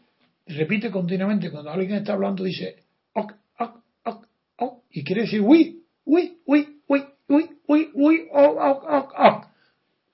[0.46, 5.84] repite continuamente, cuando alguien está hablando, dice ok, ok, ok, ok, y quiere decir oui,
[6.04, 9.46] oui, oui, oui, oui, oui, oui, ok, ok, ok.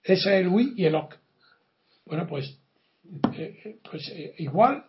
[0.02, 1.14] Ese es el oui y el ok.
[2.04, 2.59] Bueno, pues,
[3.36, 4.84] eh, pues eh, igual,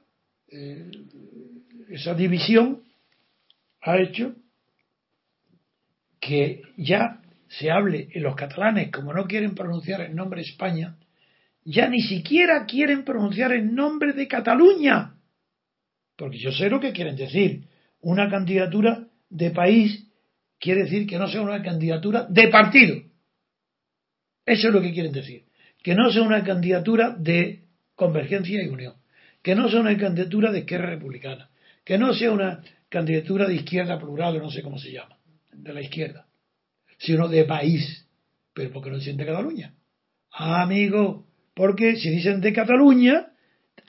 [0.47, 0.91] eh,
[1.89, 2.84] esa división
[3.82, 4.36] ha hecho
[6.19, 10.97] que ya se hable en los catalanes, como no quieren pronunciar el nombre España,
[11.63, 15.15] ya ni siquiera quieren pronunciar el nombre de Cataluña.
[16.15, 17.67] Porque yo sé lo que quieren decir.
[18.01, 20.07] Una candidatura de país
[20.59, 22.95] quiere decir que no sea una candidatura de partido.
[24.45, 25.45] Eso es lo que quieren decir.
[25.84, 27.61] Que no sea una candidatura de
[28.01, 28.95] convergencia y unión.
[29.43, 31.51] Que no sea una candidatura de izquierda republicana.
[31.85, 35.17] Que no sea una candidatura de izquierda plural, o no sé cómo se llama,
[35.53, 36.25] de la izquierda.
[36.97, 38.07] Sino de país.
[38.55, 39.75] Pero ¿por qué no dicen de Cataluña?
[40.31, 43.27] Ah, amigo, porque si dicen de Cataluña,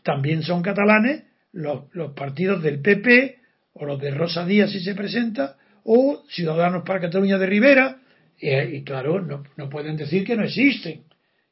[0.02, 3.38] también son catalanes los, partidos del PP
[3.72, 8.02] o los de Rosa Díaz si se presenta, o Ciudadanos para Cataluña de Rivera,
[8.38, 11.04] y, y claro, no, no, pueden decir que no existen,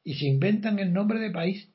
[0.04, 1.70] y se inventan el nombre de país,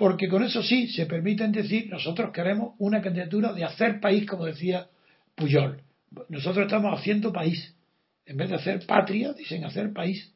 [0.00, 4.46] porque con eso sí se permiten decir, nosotros queremos una candidatura de hacer país, como
[4.46, 4.86] decía
[5.34, 5.82] Puyol.
[6.30, 7.76] Nosotros estamos haciendo país.
[8.24, 10.32] En vez de hacer patria, dicen hacer país.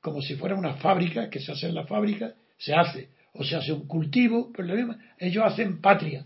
[0.00, 3.08] Como si fuera una fábrica, que se hace en la fábrica, se hace.
[3.32, 4.94] O se hace un cultivo, pues lo mismo.
[5.18, 6.24] Ellos hacen patria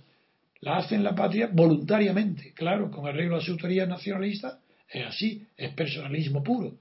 [0.61, 4.59] la hacen la patria voluntariamente, claro, con arreglo a su autoría nacionalista,
[4.89, 6.75] es así, es personalismo puro.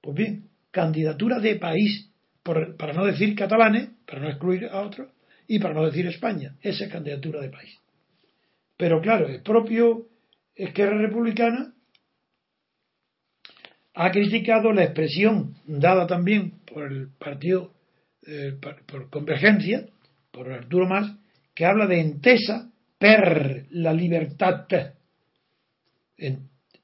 [0.00, 2.10] Pues bien, candidatura de país,
[2.42, 5.08] por, para no decir catalanes, para no excluir a otros,
[5.50, 7.76] y para no decir España, esa es candidatura de país.
[8.76, 10.06] Pero claro, el propio
[10.54, 11.74] Esquerra Republicana
[13.94, 17.74] ha criticado la expresión dada también por el partido
[18.28, 19.88] eh, por Convergencia,
[20.30, 21.16] por Arturo Más,
[21.52, 24.66] que habla de entesa per la libertad.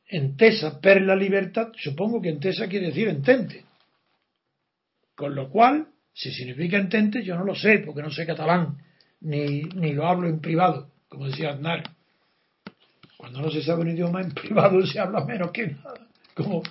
[0.08, 3.64] Entesa per la libertad, supongo que entesa quiere decir entente.
[5.14, 5.86] Con lo cual,
[6.16, 8.78] si significa entente, yo no lo sé, porque no sé catalán,
[9.20, 11.90] ni, ni lo hablo en privado, como decía Aznar.
[13.18, 16.08] Cuando no se sabe un idioma en privado se habla menos que nada.
[16.34, 16.62] Como,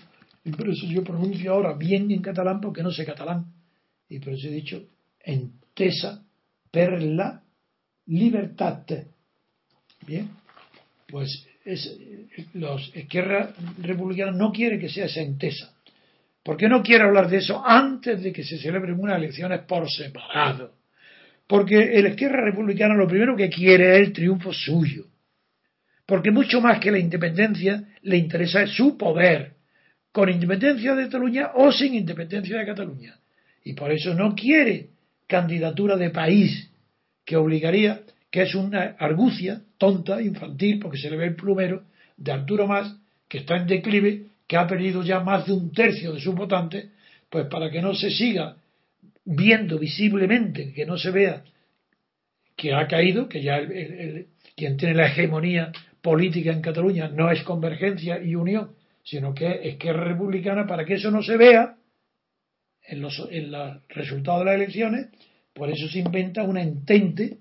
[0.58, 3.54] por eso yo pronuncio ahora bien en catalán porque no sé catalán.
[4.10, 4.84] Y por eso he dicho
[5.20, 6.24] entesa
[6.72, 7.44] per la
[8.08, 8.84] libertad.
[10.08, 10.32] Bien,
[11.08, 12.00] pues es,
[12.54, 15.75] los izquierda republicana no quiere que sea esa entesa.
[16.46, 19.90] ¿Por qué no quiere hablar de eso antes de que se celebren unas elecciones por
[19.90, 20.76] separado?
[21.48, 25.08] Porque el izquierda republicana lo primero que quiere es el triunfo suyo.
[26.06, 29.54] Porque mucho más que la independencia le interesa su poder,
[30.12, 33.16] con independencia de Cataluña o sin independencia de Cataluña.
[33.64, 34.90] Y por eso no quiere
[35.26, 36.70] candidatura de país
[37.26, 41.86] que obligaría, que es una argucia tonta, infantil, porque se le ve el plumero
[42.18, 42.96] de Arturo Más,
[43.28, 46.90] que está en declive, que ha perdido ya más de un tercio de sus votantes,
[47.30, 48.58] pues para que no se siga
[49.26, 51.44] viendo visiblemente, que no se vea
[52.56, 53.60] que ha caído, que ya
[54.56, 55.72] quien tiene la hegemonía
[56.02, 58.72] política en Cataluña no es convergencia y unión,
[59.04, 61.76] sino que es que es republicana, para que eso no se vea
[62.88, 63.52] en los, en
[63.90, 65.08] resultados de las elecciones,
[65.54, 67.40] por eso se inventa una entente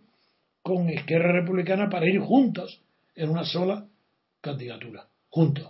[0.63, 2.81] con Izquierda Republicana para ir juntos
[3.15, 3.87] en una sola
[4.41, 5.69] candidatura, juntos.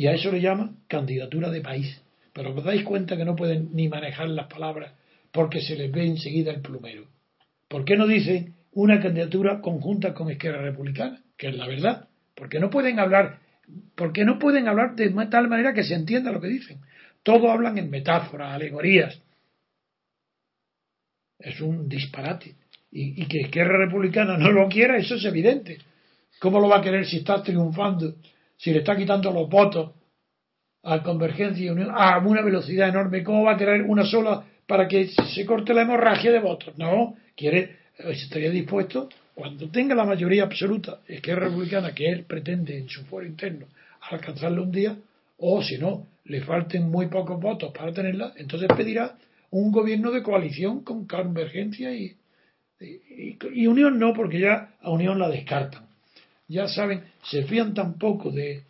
[0.00, 2.00] Y a eso le llaman candidatura de país.
[2.32, 4.94] Pero os dais cuenta que no pueden ni manejar las palabras
[5.30, 7.04] porque se les ve enseguida el plumero.
[7.68, 11.20] ¿Por qué no dicen una candidatura conjunta con Izquierda Republicana?
[11.36, 12.08] Que es la verdad.
[12.34, 13.40] Porque no pueden hablar,
[13.94, 16.80] porque no pueden hablar de tal manera que se entienda lo que dicen.
[17.22, 19.20] Todo hablan en metáforas, alegorías.
[21.38, 22.54] Es un disparate.
[22.90, 25.76] Y, que Izquierda Republicana no lo quiera, eso es evidente.
[26.38, 28.14] ¿Cómo lo va a querer si está triunfando,
[28.60, 29.92] si le está quitando los votos
[30.82, 33.22] a Convergencia y Unión a una velocidad enorme?
[33.22, 36.76] ¿Cómo va a querer una sola para que se corte la hemorragia de votos?
[36.76, 42.76] No, quiere, eh, estaría dispuesto, cuando tenga la mayoría absoluta, Izquierda Republicana, que él pretende
[42.76, 43.66] en su foro interno
[44.10, 44.96] alcanzarlo un día,
[45.38, 49.16] o si no, le falten muy pocos votos para tenerla, entonces pedirá
[49.50, 52.16] un gobierno de coalición con convergencia y,
[53.66, 55.89] Unión no, porque ya a Unión la descartan.
[56.50, 58.64] Ya saben, se fían tan poco de,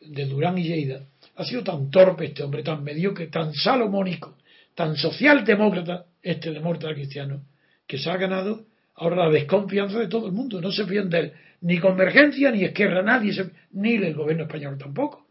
[0.00, 1.02] Durán y Lleida.
[1.36, 4.38] Ha sido tan torpe este hombre, tan mediocre, tan salomónico,
[4.74, 7.42] tan socialdemócrata, este de Cristiano,
[7.86, 8.64] que se ha ganado
[8.94, 10.62] ahora la desconfianza de todo el mundo.
[10.62, 13.34] No se fían de él, ni Convergencia, ni Izquierda, nadie,
[13.72, 15.26] ni del gobierno español tampoco.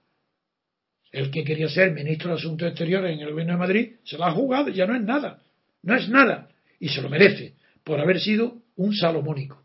[1.11, 4.25] El que quería ser ministro de Asuntos Exteriores en el gobierno de Madrid, se lo
[4.25, 5.41] ha jugado, ya no es nada,
[5.81, 6.49] no es nada,
[6.79, 9.64] y se lo merece, por haber sido un salomónico,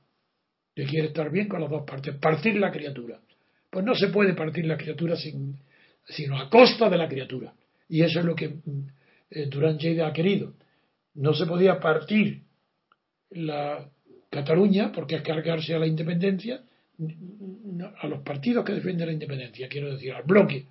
[0.75, 3.19] que quiere estar bien con las dos partes, partir la criatura.
[3.71, 5.57] Pues no se puede partir la criatura sin,
[6.09, 7.53] sino a costa de la criatura.
[7.89, 8.57] Y eso es lo que
[9.31, 10.55] eh, Durán Lleida ha querido.
[11.15, 12.43] No se podía partir
[13.31, 13.89] la
[14.31, 16.63] Cataluña porque es cargarse a la independencia,
[18.01, 20.67] a los partidos que defienden la independencia, quiero decir, al bloque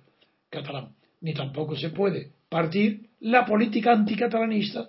[0.48, 4.88] catalán, ni tampoco se puede partir la política anticatalanista,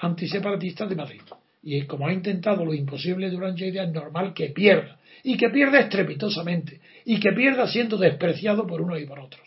[0.00, 1.22] antiseparatista de Madrid.
[1.62, 4.98] Y como ha intentado lo imposible durante Lleida, es normal que pierda.
[5.22, 6.80] Y que pierda estrepitosamente.
[7.04, 9.42] Y que pierda siendo despreciado por uno y por otros.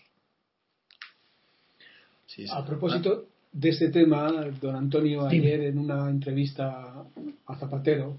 [2.51, 4.29] A propósito de este tema,
[4.61, 7.05] don Antonio, ayer en una entrevista
[7.45, 8.17] a Zapatero,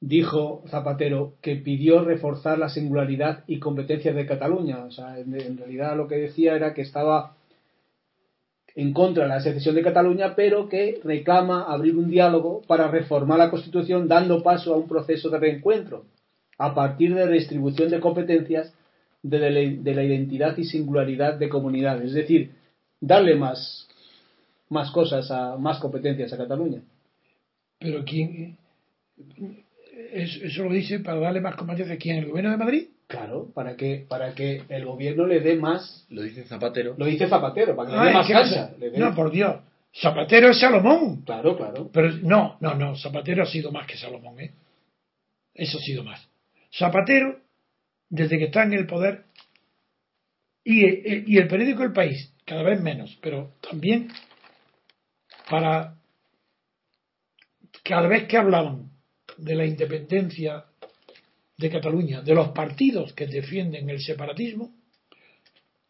[0.00, 4.84] dijo Zapatero que pidió reforzar la singularidad y competencias de Cataluña.
[4.84, 7.35] O sea, en, realidad lo que decía era que estaba
[8.76, 13.38] en contra de la secesión de Cataluña, pero que reclama abrir un diálogo para reformar
[13.38, 16.04] la Constitución dando paso a un proceso de reencuentro
[16.58, 18.72] a partir de redistribución de competencias
[19.22, 22.08] de, la identidad y singularidad de comunidades.
[22.08, 22.52] Es decir,
[23.00, 23.88] darle más,
[24.68, 26.82] más cosas, a, más competencias a Cataluña.
[27.78, 28.58] Pero ¿quién,
[30.12, 32.88] eso lo dice para darle más competencia a quién, el gobierno de Madrid.
[33.06, 36.06] Claro, para que, para que el gobierno le dé más.
[36.08, 36.94] Lo dice Zapatero.
[36.98, 38.70] Lo dice Zapatero, para que le dé más cancha.
[38.96, 39.62] No, por Dios.
[39.94, 41.22] Zapatero es Salomón.
[41.22, 41.88] Claro, claro.
[41.92, 42.96] Pero no, no, no.
[42.96, 44.52] Zapatero ha sido más que Salomón, ¿eh?
[45.54, 46.28] Eso ha sido más.
[46.76, 47.38] Zapatero,
[48.10, 49.24] desde que está en el poder,
[50.64, 54.08] y, y el periódico El País, cada vez menos, pero también
[55.48, 55.94] para
[57.84, 58.90] cada vez que hablaban
[59.36, 60.64] de la independencia
[61.56, 64.74] de Cataluña, de los partidos que defienden el separatismo,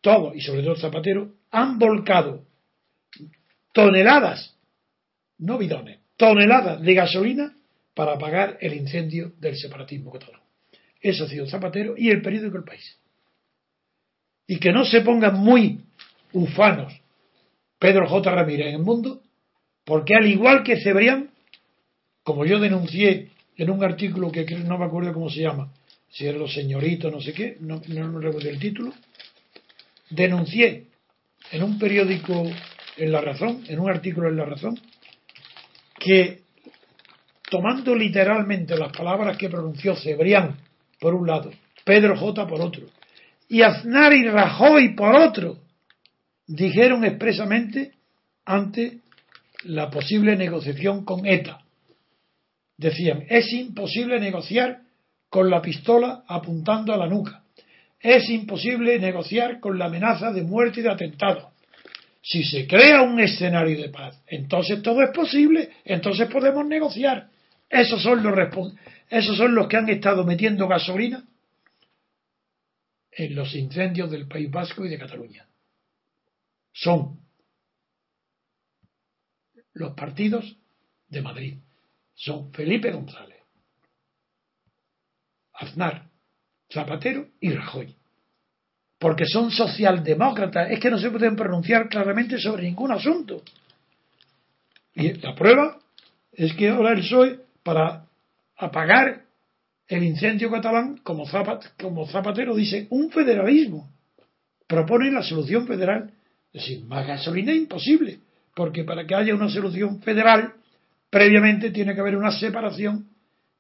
[0.01, 2.45] todos, y sobre todo Zapatero, han volcado
[3.73, 4.57] toneladas,
[5.39, 7.57] no bidones, toneladas de gasolina
[7.95, 10.41] para apagar el incendio del separatismo catalán.
[11.01, 12.99] Eso ha sido Zapatero y el periódico El País.
[14.47, 15.81] Y que no se pongan muy
[16.33, 16.93] ufanos
[17.79, 18.31] Pedro J.
[18.31, 19.23] Ramírez en el mundo,
[19.85, 21.31] porque al igual que Cebrián,
[22.23, 25.73] como yo denuncié en un artículo que no me acuerdo cómo se llama,
[26.11, 27.81] si era los señoritos, no sé qué, no,
[28.21, 28.93] recuerdo el título,
[30.11, 30.87] denuncié
[31.53, 32.45] en un periódico
[32.97, 34.79] en La Razón, en un artículo en La Razón,
[35.99, 36.41] que
[37.51, 40.57] tomando literalmente las palabras que pronunció Cebrián
[41.01, 41.51] por un lado,
[41.85, 42.87] Pedro J por otro,
[43.49, 45.59] y Aznar y Rajoy por otro,
[46.47, 47.93] dijeron expresamente
[48.45, 49.01] ante
[49.65, 51.66] la posible negociación con ETA.
[52.77, 54.81] Decían, es imposible negociar
[55.29, 57.43] con la pistola apuntando a la nuca.
[58.01, 61.53] Es imposible negociar con la amenaza de muerte y de atentado.
[62.23, 67.29] Si se crea un escenario de paz, entonces todo es posible, entonces podemos negociar.
[67.69, 68.35] Esos son los,
[69.09, 71.25] esos son los que han estado metiendo gasolina
[73.13, 75.47] en los incendios del País Vasco y de Cataluña.
[76.73, 77.21] Son
[79.73, 80.57] los partidos
[81.09, 81.55] de Madrid.
[82.17, 83.39] Son Felipe González,
[85.53, 86.09] Aznar,
[86.73, 87.95] Zapatero y Rajoy.
[88.99, 90.71] Porque son socialdemócratas.
[90.71, 93.43] Es que no se pueden pronunciar claramente sobre ningún asunto.
[94.95, 95.79] Y la prueba
[96.33, 98.07] es que ahora el PSOE, para
[98.57, 99.25] apagar
[99.87, 103.91] el incendio catalán, como, Zapatero dice, un federalismo.
[104.67, 106.11] Propone la solución federal.
[106.53, 108.21] Es decir, más gasolina imposible.
[108.55, 110.55] Porque para que haya una solución federal,
[111.11, 113.09] previamente tiene que haber una separación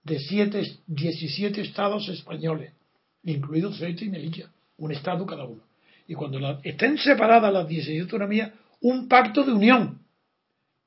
[0.02, 2.72] de siete, 17 estados españoles,
[3.24, 5.62] incluidos Ceuta y Melilla, un estado cada uno.
[6.06, 9.98] Y cuando estén separadas las 17 autonomías, un pacto de unión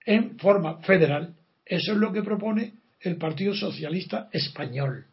[0.06, 1.36] en forma federal.
[1.66, 5.06] Eso es lo que propone el Partido Socialista Español.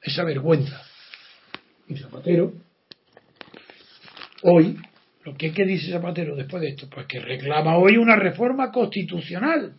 [0.00, 0.82] Esa vergüenza.
[1.88, 2.52] Y Zapatero,
[4.42, 4.78] hoy,
[5.24, 9.74] lo que, que dice Zapatero después de esto, pues que reclama hoy una reforma constitucional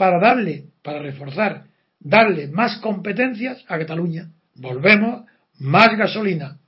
[0.00, 1.66] para darle, para reforzar
[1.98, 4.32] darle más competencias a Cataluña.
[4.54, 5.26] Volvemos,
[5.58, 6.58] más gasolina.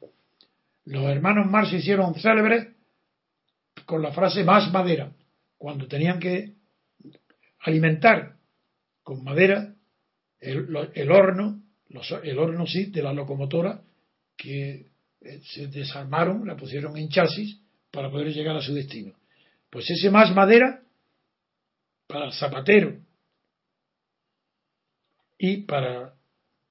[0.85, 2.69] Los hermanos Marx se hicieron célebres
[3.87, 5.13] con la frase más madera,
[5.57, 6.53] cuando tenían que
[7.61, 8.37] alimentar
[9.03, 9.77] con madera
[10.39, 11.63] el, horno,
[12.23, 13.81] el horno sí, de la locomotora
[14.37, 14.91] que
[15.23, 17.59] eh, se desarmaron, la pusieron en chasis
[17.91, 19.15] para poder llegar a su destino.
[19.71, 20.83] Pues ese más madera
[22.07, 22.99] para Zapatero
[25.43, 26.15] y para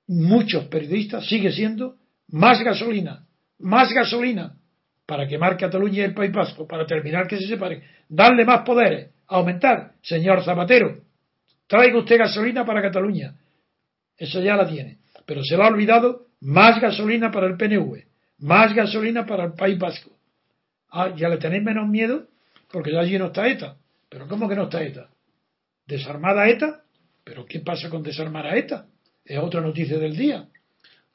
[0.07, 1.97] muchos periodistas sigue siendo
[2.29, 3.27] más gasolina,
[3.59, 4.55] más gasolina
[5.05, 9.09] para quemar Cataluña y el País Vasco, para terminar que se separen, darle más poderes,
[9.27, 11.01] aumentar, señor Zapatero,
[11.67, 13.35] traiga usted gasolina para Cataluña,
[14.15, 18.05] eso ya la tiene, pero se le ha olvidado más gasolina para el PNV,
[18.37, 20.11] más gasolina para el País Vasco.
[20.91, 22.25] Ah, ya le tenéis menos miedo
[22.71, 23.75] porque ya allí no está ETA.
[24.07, 25.09] Pero ¿cómo que no está ETA?
[25.85, 26.83] ¿Desarmada ETA?
[27.23, 28.87] Pero ¿qué pasa con desarmar a ETA?
[29.25, 30.47] Es otra noticia del día.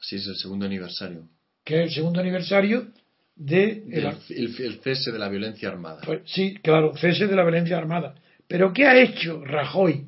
[0.01, 1.29] Sí, es el segundo aniversario.
[1.65, 2.89] Que es el segundo aniversario
[3.35, 6.01] de el, cese de la violencia armada.
[6.05, 8.15] Pues, sí, claro, cese de la violencia armada.
[8.49, 10.07] Pero ¿qué ha hecho Rajoy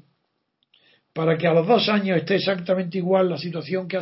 [1.12, 3.98] para que a los dos años esté exactamente igual la situación que,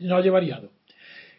[0.00, 0.72] no haya variado?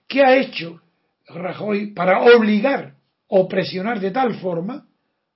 [0.08, 0.82] ¿Qué ha hecho
[1.28, 2.96] Rajoy para obligar
[3.28, 4.88] o presionar de tal forma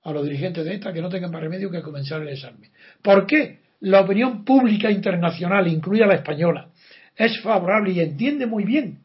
[0.04, 2.72] a los dirigentes de ETA que no tengan más remedio que comenzar el examen?
[3.02, 3.63] ¿Por qué?
[3.84, 6.70] La opinión pública internacional, incluida la española,
[7.16, 9.00] es favorable y entiende muy bien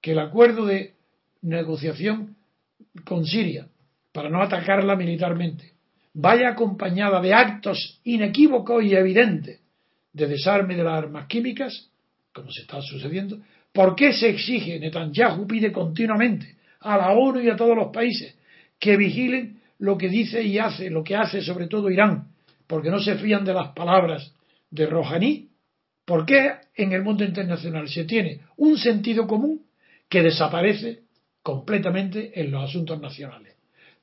[0.00, 0.94] que el acuerdo de
[1.42, 2.34] negociación
[3.04, 3.68] con Siria,
[4.12, 5.72] para no atacarla militarmente,
[6.12, 9.60] vaya acompañada de actos inequívocos y evidentes
[10.12, 11.88] de desarme de las armas químicas,
[12.32, 13.38] como se está sucediendo,
[13.72, 18.36] ¿por qué se exige, Netanyahu pide continuamente a la ONU y a todos los países
[18.80, 22.33] que vigilen lo que dice y hace, lo que hace sobre todo Irán,
[22.66, 24.34] porque no se fían de las palabras
[24.70, 25.48] de Rojaní.
[26.04, 29.62] ¿Por qué en el mundo internacional se tiene un sentido común
[30.08, 31.00] que desaparece
[31.42, 33.54] completamente en los asuntos nacionales?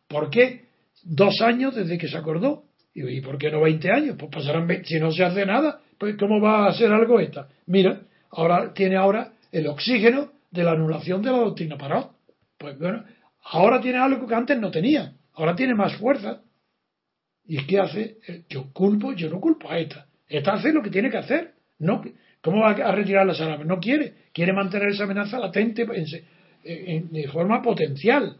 [0.07, 0.65] ¿Por qué
[1.03, 2.63] dos años desde que se acordó?
[2.93, 4.15] ¿Y por qué no 20 años?
[4.19, 7.47] Pues pasarán si no se hace nada, pues ¿cómo va a ser algo esta?
[7.67, 8.01] Mira,
[8.31, 12.11] ahora tiene ahora el oxígeno de la anulación de la doctrina Parot.
[12.57, 13.03] Pues bueno,
[13.43, 16.41] ahora tiene algo que antes no tenía, ahora tiene más fuerza.
[17.51, 18.17] ¿Y qué hace?
[18.25, 20.07] Eh, yo culpo, yo no culpo a ETA.
[20.29, 21.51] ETA hace lo que tiene que hacer.
[21.79, 22.01] No,
[22.39, 23.67] ¿Cómo va a retirar las armas?
[23.67, 24.13] No quiere.
[24.33, 28.37] Quiere mantener esa amenaza latente de forma potencial.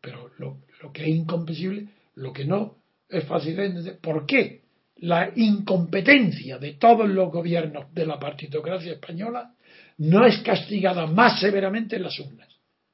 [0.00, 2.76] Pero lo, lo que es incomprensible, lo que no
[3.08, 4.60] es fácil de entender, ¿por qué
[4.98, 9.52] la incompetencia de todos los gobiernos de la partitocracia española
[9.98, 12.48] no es castigada más severamente en las urnas?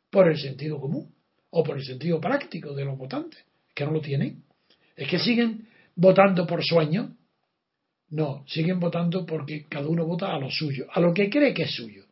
[0.09, 1.15] Por el sentido común
[1.51, 3.45] o por el sentido práctico de los votantes,
[3.75, 4.46] que no lo tienen.
[4.97, 7.15] Es que siguen votando por sueño.
[8.09, 11.65] No, siguen votando porque cada uno vota a lo suyo, a lo que cree que
[11.65, 12.05] es suyo.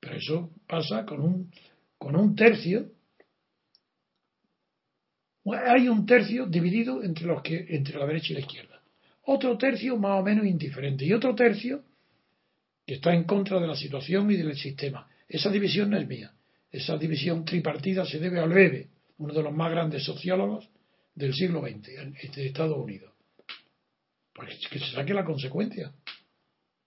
[0.00, 1.50] Pero eso pasa con un,
[1.98, 2.86] con un tercio.
[5.44, 8.80] Hay un tercio dividido entre, los que, entre la derecha y la izquierda.
[9.24, 11.04] Otro tercio más o menos indiferente.
[11.04, 11.82] Y otro tercio
[12.86, 15.08] que está en contra de la situación y del sistema.
[15.28, 16.32] Esa división no es mía.
[16.70, 18.88] Esa división tripartida se debe al Bebe,
[19.18, 20.68] uno de los más grandes sociólogos
[21.14, 23.12] del siglo XX, de Estados Unidos.
[24.32, 25.92] Pues que se saque la consecuencia.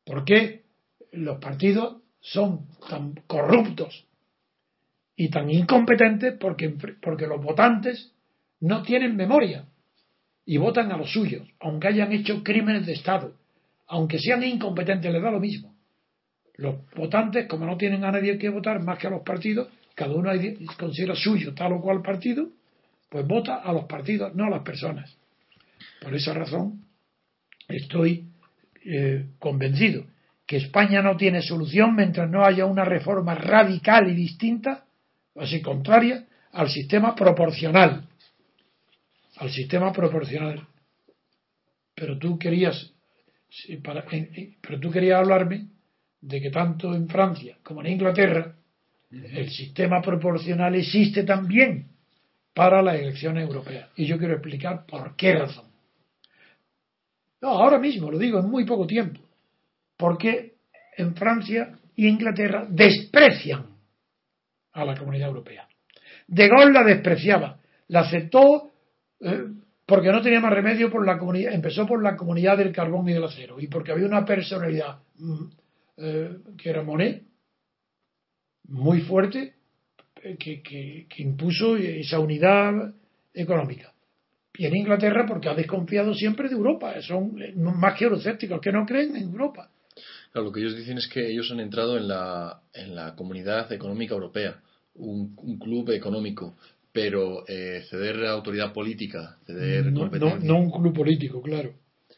[0.05, 0.63] ¿Por qué
[1.11, 4.05] los partidos son tan corruptos
[5.15, 6.35] y tan incompetentes?
[6.39, 6.69] Porque,
[7.01, 8.11] porque los votantes
[8.59, 9.65] no tienen memoria
[10.45, 13.35] y votan a los suyos, aunque hayan hecho crímenes de Estado,
[13.87, 15.75] aunque sean incompetentes, les da lo mismo.
[16.55, 20.13] Los votantes, como no tienen a nadie que votar más que a los partidos, cada
[20.13, 20.31] uno
[20.77, 22.49] considera suyo tal o cual partido,
[23.13, 25.15] pues vota a los partidos, no a las personas.
[26.01, 26.83] Por esa razón,
[27.67, 28.27] estoy
[28.83, 30.05] eh, convencido
[30.47, 34.85] que España no tiene solución mientras no haya una reforma radical y distinta,
[35.35, 38.09] así contraria, al sistema proporcional.
[39.37, 40.65] Al sistema proporcional.
[41.93, 42.93] Pero tú querías,
[43.83, 44.05] para,
[44.59, 45.67] pero tú querías hablarme
[46.19, 48.55] de que tanto en Francia como en Inglaterra
[49.11, 51.92] el sistema proporcional existe también
[52.53, 53.89] para las elecciones europeas.
[53.95, 55.65] Y yo quiero explicar por qué razón.
[57.41, 59.19] No, ahora mismo, lo digo, en muy poco tiempo.
[59.97, 60.55] Porque
[60.97, 63.67] en Francia y Inglaterra desprecian
[64.71, 65.67] a la comunidad europea.
[66.27, 68.71] De Gaulle la despreciaba, la aceptó
[69.19, 69.45] eh,
[69.85, 73.13] porque no tenía más remedio por la comunidad, empezó por la comunidad del carbón y
[73.13, 75.43] del acero y porque había una personalidad mm,
[75.97, 77.23] eh, que era Monet,
[78.65, 79.53] muy fuerte,
[80.39, 82.93] que, que, que impuso esa unidad
[83.33, 83.93] económica
[84.57, 87.01] y en Inglaterra porque ha desconfiado siempre de Europa.
[87.01, 89.69] Son más que eurocépticos, que no creen en Europa.
[90.33, 94.13] lo que ellos dicen es que ellos han entrado en la, en la Comunidad Económica
[94.13, 94.59] Europea,
[94.95, 96.55] un, club económico,
[96.91, 101.73] pero eh, ceder la autoridad política, ceder no, no, un club político, claro.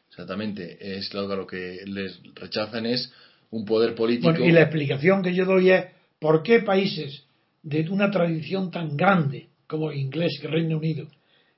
[0.10, 3.12] Exactamente, es claro que lo que les rechazan es
[3.52, 4.44] un poder político.
[4.44, 5.86] y la explicación que yo doy es
[6.20, 7.25] por qué países
[7.66, 11.08] de una tradición tan grande como el inglés, que el Reino Unido,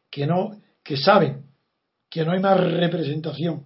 [0.10, 1.44] que no que saben
[2.10, 3.66] que no hay más representación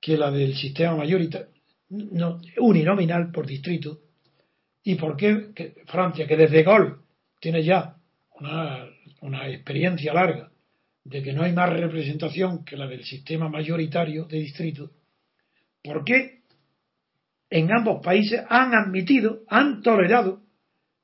[0.00, 1.48] que la del sistema mayoritario,
[1.90, 4.00] no, uninominal por distrito,
[4.82, 6.94] y por qué Francia, que desde Gaulle
[7.38, 7.96] tiene ya
[8.40, 8.86] una,
[9.20, 10.50] una experiencia larga
[11.04, 14.90] de que no hay más representación que la del sistema mayoritario de distrito,
[15.84, 16.40] ¿por qué
[17.50, 20.40] en ambos países han admitido, han tolerado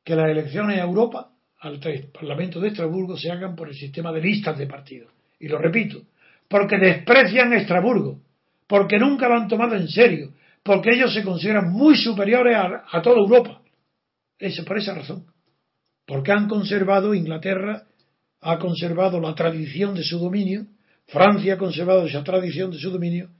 [0.07, 1.81] que las elecciones en Europa al
[2.12, 5.11] Parlamento de Estrasburgo se hagan por el sistema de listas de partidos.
[5.41, 6.01] Y lo repito,
[6.47, 8.20] porque desprecian Estrasburgo,
[8.69, 13.16] porque nunca lo han tomado en serio, porque ellos se consideran muy superiores a, toda
[13.16, 13.61] Europa.
[14.39, 15.27] Es por esa razón.
[16.07, 17.83] Porque han conservado, Inglaterra
[18.43, 20.66] ha conservado la tradición de su dominio,
[21.09, 23.31] Francia ha conservado esa tradición de su dominio,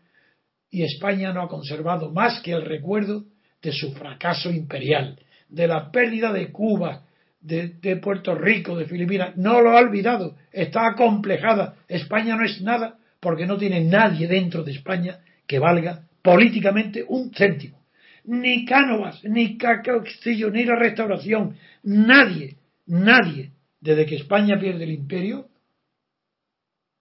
[0.69, 3.23] y España no ha conservado más que el recuerdo
[3.63, 5.17] de su fracaso imperial,
[5.49, 7.05] de la pérdida de Cuba,
[7.41, 11.77] de, Puerto Rico, de Filipinas, no lo ha olvidado, está acomplejada.
[11.89, 17.33] España no es nada porque no tiene nadie dentro de España que valga políticamente un
[17.33, 17.85] céntimo.
[18.25, 22.57] Ni Cánovas, ni Castillo, ni la restauración, nadie,
[22.87, 25.49] nadie, desde que España pierde el imperio,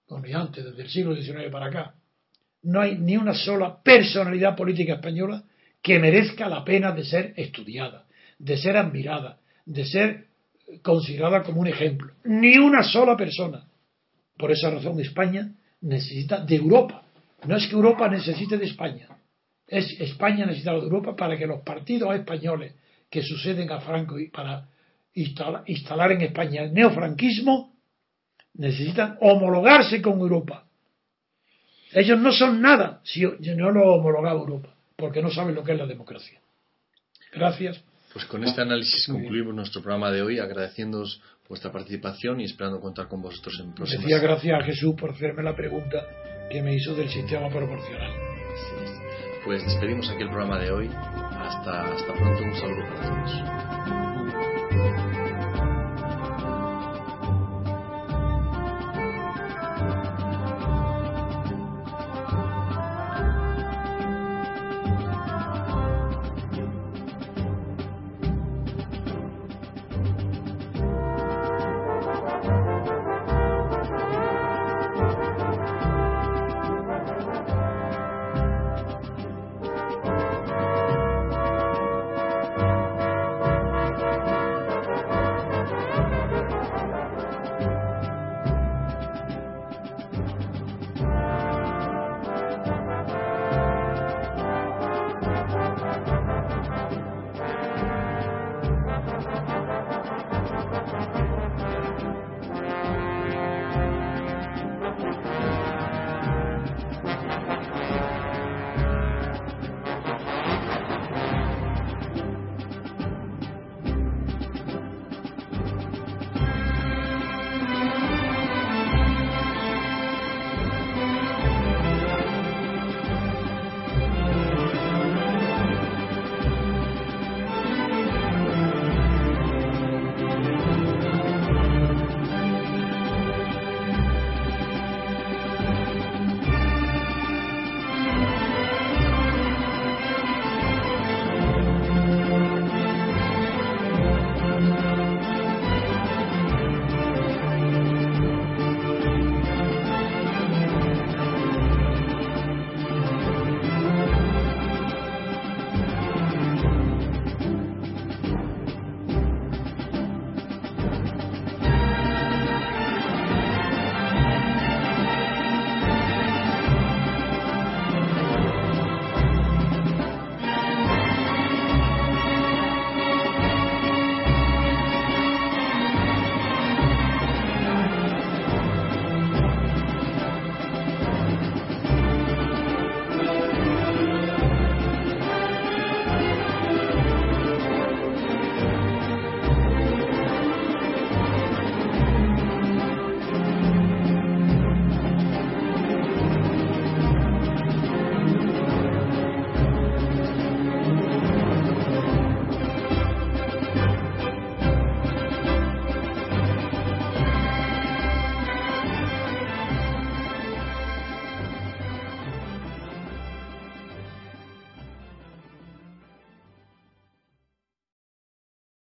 [0.07, 1.95] bueno, antes, desde el siglo XIX para acá,
[2.61, 5.43] no hay ni una sola personalidad política española
[5.81, 8.04] que merezca la pena de ser estudiada,
[8.37, 10.25] de ser admirada, de ser
[10.81, 12.13] considerada como un ejemplo.
[12.23, 13.65] Ni una sola persona.
[14.37, 15.51] Por esa razón España
[15.81, 17.03] necesita de Europa.
[17.45, 19.07] No es que Europa necesite de España.
[19.67, 22.73] Es España necesita de Europa para que los partidos españoles
[23.09, 24.67] que suceden a Franco y para
[25.13, 27.73] instalar en España el neofranquismo
[28.55, 30.65] necesitan homologarse con Europa.
[31.93, 35.71] Ellos no son nada si no lo ha homologado Europa, porque no saben lo que
[35.71, 36.39] es la democracia.
[37.31, 37.81] Gracias.
[38.15, 43.09] Pues con este análisis concluimos nuestro programa de hoy, agradeciéndoos vuestra participación y esperando contar
[43.09, 44.05] con vosotros en próximas.
[44.05, 45.97] Decía gracias a Jesús por hacerme la pregunta
[46.49, 48.13] que me hizo del sistema proporcional.
[49.43, 50.89] Pues despedimos aquí el programa de hoy.
[50.93, 52.41] Hasta, hasta pronto.
[52.41, 54.04] Un saludo para todos.